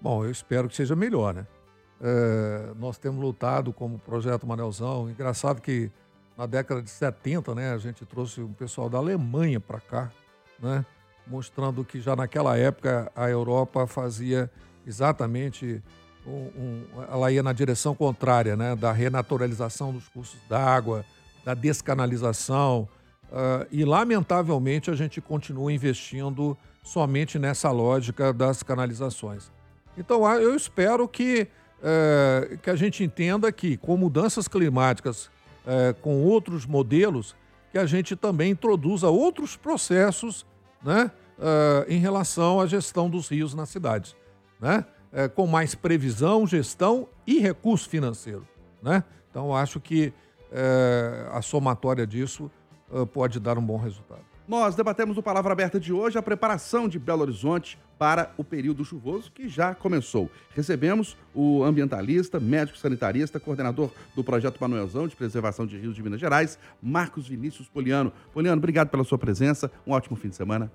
Bom, 0.00 0.24
eu 0.24 0.30
espero 0.30 0.68
que 0.68 0.76
seja 0.76 0.94
melhor, 0.94 1.34
né? 1.34 1.46
É, 2.00 2.72
nós 2.76 2.98
temos 2.98 3.20
lutado 3.20 3.72
como 3.72 3.98
Projeto 3.98 4.46
Manelzão. 4.46 5.10
Engraçado 5.10 5.60
que 5.60 5.90
na 6.36 6.46
década 6.46 6.80
de 6.80 6.90
70, 6.90 7.54
né, 7.54 7.72
a 7.72 7.78
gente 7.78 8.04
trouxe 8.04 8.40
um 8.40 8.52
pessoal 8.52 8.88
da 8.88 8.98
Alemanha 8.98 9.58
para 9.58 9.80
cá, 9.80 10.12
né? 10.60 10.86
Mostrando 11.26 11.84
que 11.84 12.00
já 12.00 12.14
naquela 12.14 12.56
época 12.56 13.10
a 13.16 13.28
Europa 13.28 13.86
fazia 13.86 14.48
exatamente 14.86 15.82
um, 16.26 16.82
ela 17.10 17.30
ia 17.30 17.42
na 17.42 17.52
direção 17.52 17.94
contrária, 17.94 18.56
né? 18.56 18.74
Da 18.74 18.92
renaturalização 18.92 19.92
dos 19.92 20.08
cursos 20.08 20.38
d'água, 20.48 21.04
da 21.44 21.54
descanalização, 21.54 22.88
Uh, 23.30 23.66
e, 23.72 23.84
lamentavelmente, 23.84 24.90
a 24.90 24.94
gente 24.94 25.20
continua 25.20 25.72
investindo 25.72 26.56
somente 26.82 27.38
nessa 27.38 27.70
lógica 27.70 28.32
das 28.32 28.62
canalizações. 28.62 29.50
Então, 29.98 30.24
eu 30.38 30.54
espero 30.54 31.08
que, 31.08 31.48
uh, 31.80 32.58
que 32.58 32.70
a 32.70 32.76
gente 32.76 33.02
entenda 33.02 33.50
que, 33.50 33.76
com 33.76 33.96
mudanças 33.96 34.46
climáticas, 34.46 35.26
uh, 35.26 35.94
com 36.00 36.22
outros 36.22 36.64
modelos, 36.66 37.34
que 37.72 37.78
a 37.78 37.86
gente 37.86 38.14
também 38.14 38.52
introduza 38.52 39.08
outros 39.08 39.56
processos 39.56 40.46
né, 40.82 41.10
em 41.88 41.98
relação 41.98 42.60
à 42.60 42.66
gestão 42.66 43.10
dos 43.10 43.28
rios 43.28 43.52
nas 43.54 43.68
cidades. 43.68 44.16
Né? 44.58 44.82
Com 45.34 45.46
mais 45.46 45.74
previsão, 45.74 46.46
gestão 46.46 47.08
e 47.26 47.38
recurso 47.38 47.88
financeiro. 47.88 48.46
Né? 48.82 49.02
Então, 49.30 49.54
acho 49.54 49.80
que 49.80 50.12
a 51.32 51.42
somatória 51.42 52.06
disso 52.06 52.50
pode 53.12 53.40
dar 53.40 53.58
um 53.58 53.62
bom 53.62 53.76
resultado. 53.76 54.20
Nós 54.46 54.76
debatemos 54.76 55.18
o 55.18 55.22
Palavra 55.22 55.52
Aberta 55.52 55.80
de 55.80 55.92
hoje 55.92 56.16
a 56.16 56.22
preparação 56.22 56.86
de 56.88 57.00
Belo 57.00 57.22
Horizonte 57.22 57.76
para 57.98 58.30
o 58.36 58.44
período 58.44 58.84
chuvoso 58.84 59.32
que 59.32 59.48
já 59.48 59.74
começou. 59.74 60.30
Recebemos 60.54 61.16
o 61.34 61.64
ambientalista, 61.64 62.38
médico 62.38 62.78
sanitarista, 62.78 63.40
coordenador 63.40 63.90
do 64.14 64.22
projeto 64.22 64.58
Manuelzão 64.60 65.08
de 65.08 65.16
Preservação 65.16 65.66
de 65.66 65.76
Rios 65.76 65.96
de 65.96 66.02
Minas 66.02 66.20
Gerais, 66.20 66.58
Marcos 66.80 67.26
Vinícius 67.26 67.68
Poliano. 67.68 68.12
Poliano, 68.32 68.58
obrigado 68.58 68.88
pela 68.88 69.02
sua 69.02 69.18
presença. 69.18 69.68
Um 69.84 69.90
ótimo 69.90 70.14
fim 70.14 70.28
de 70.28 70.36
semana. 70.36 70.70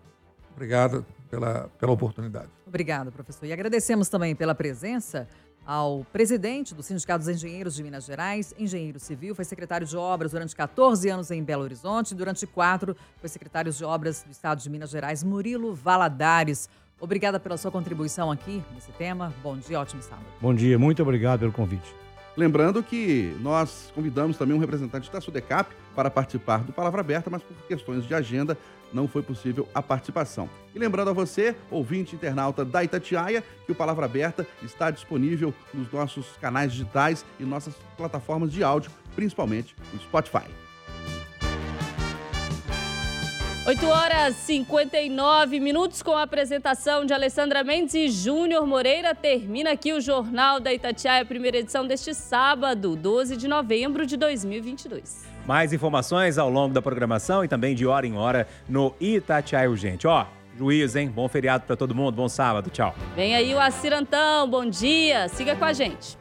Obrigado 0.56 1.06
pela, 1.30 1.70
pela 1.80 1.92
oportunidade. 1.92 2.50
Obrigado, 2.66 3.12
professor. 3.12 3.46
E 3.46 3.54
agradecemos 3.54 4.10
também 4.10 4.36
pela 4.36 4.54
presença 4.54 5.28
ao 5.66 6.04
presidente 6.12 6.74
do 6.74 6.82
Sindicato 6.82 7.20
dos 7.20 7.30
Engenheiros 7.30 7.76
de 7.76 7.84
Minas 7.84 8.06
Gerais, 8.06 8.54
engenheiro 8.58 9.00
civil, 9.00 9.36
foi 9.36 9.46
secretário 9.46 9.86
de 9.86 9.96
obras 9.96 10.32
durante 10.32 10.56
14 10.56 11.08
anos 11.10 11.30
em 11.32 11.44
Belo 11.44 11.64
Horizonte, 11.64 12.16
durante 12.16 12.48
quatro 12.48 12.96
foi 13.20 13.30
secretário 13.30 13.72
de 13.72 13.84
obras 13.84 14.24
do 14.24 14.32
Estado 14.32 14.62
de 14.62 14.70
Minas 14.70 14.90
Gerais, 14.90 15.24
Murilo 15.24 15.74
Valadares. 15.74 16.68
Obrigada 17.00 17.40
pela 17.40 17.58
sua 17.58 17.72
contribuição 17.72 18.32
aqui 18.32 18.64
nesse 18.74 18.92
tema. 18.94 19.34
Bom 19.42 19.58
dia, 19.58 19.80
ótimo 19.80 20.02
sábado. 20.02 20.26
Bom 20.40 20.54
dia, 20.54 20.78
muito 20.78 21.02
obrigado 21.02 21.40
pelo 21.40 21.52
convite. 21.52 21.96
Lembrando 22.36 22.82
que 22.82 23.36
nós 23.42 23.92
convidamos 23.94 24.38
também 24.38 24.56
um 24.56 24.60
representante 24.60 25.12
da 25.12 25.20
Sudecap 25.20 25.70
para 25.96 26.10
participar 26.10 26.64
do 26.64 26.72
Palavra 26.72 27.02
Aberta, 27.02 27.30
mas 27.30 27.44
por 27.44 27.56
questões 27.68 28.06
de 28.08 28.14
agenda 28.14 28.58
não 28.94 29.08
foi 29.08 29.22
possível 29.22 29.68
a 29.74 29.82
participação. 29.82 30.50
E 30.74 30.80
lembrando 30.80 31.10
a 31.10 31.14
você, 31.14 31.56
ouvinte 31.70 32.16
internauta 32.16 32.64
da 32.64 32.84
Itatiaia, 32.84 33.44
que 33.66 33.72
o 33.72 33.76
Palavra 33.76 34.06
Aberta 34.06 34.48
está 34.62 34.92
disponível 34.92 35.54
nos 35.74 35.92
nossos 35.92 36.38
canais 36.38 36.72
digitais 36.72 37.26
e 37.40 37.44
nossas 37.44 37.76
plataformas 37.98 38.52
de 38.52 38.64
áudio, 38.64 38.92
principalmente 39.16 39.76
no 39.94 40.00
Spotify. 40.00 40.50
8 43.64 43.86
horas 43.86 44.36
59 44.38 45.60
minutos 45.60 46.02
com 46.02 46.14
a 46.14 46.24
apresentação 46.24 47.06
de 47.06 47.14
Alessandra 47.14 47.64
Mendes 47.64 47.94
e 47.94 48.10
Júnior 48.10 48.66
Moreira. 48.66 49.14
Termina 49.14 49.74
aqui 49.74 49.94
o 49.94 50.02
Jornal 50.02 50.60
da 50.60 50.74
Itatiaia, 50.74 51.24
primeira 51.24 51.60
edição 51.60 51.86
deste 51.86 52.16
sábado, 52.16 52.96
12 52.96 53.38
de 53.38 53.48
novembro 53.48 54.04
de 54.04 54.18
2022. 54.18 55.31
Mais 55.52 55.74
informações 55.74 56.38
ao 56.38 56.50
longo 56.50 56.74
da 56.74 56.82
programação 56.82 57.44
e 57.44 57.48
também 57.50 57.76
de 57.76 57.86
hora 57.86 58.08
em 58.08 58.16
hora 58.16 58.48
no 58.70 58.96
Itatiaia 59.02 59.70
Urgente. 59.70 60.08
Ó, 60.08 60.26
juízo, 60.58 60.98
hein? 60.98 61.12
Bom 61.14 61.28
feriado 61.28 61.66
para 61.68 61.76
todo 61.76 61.94
mundo, 61.94 62.16
bom 62.16 62.30
sábado, 62.30 62.70
tchau. 62.70 62.96
Vem 63.18 63.36
aí 63.36 63.54
o 63.54 63.60
Acirantão, 63.60 64.50
bom 64.50 64.66
dia, 64.66 65.28
siga 65.28 65.54
com 65.54 65.66
a 65.66 65.74
gente. 65.74 66.18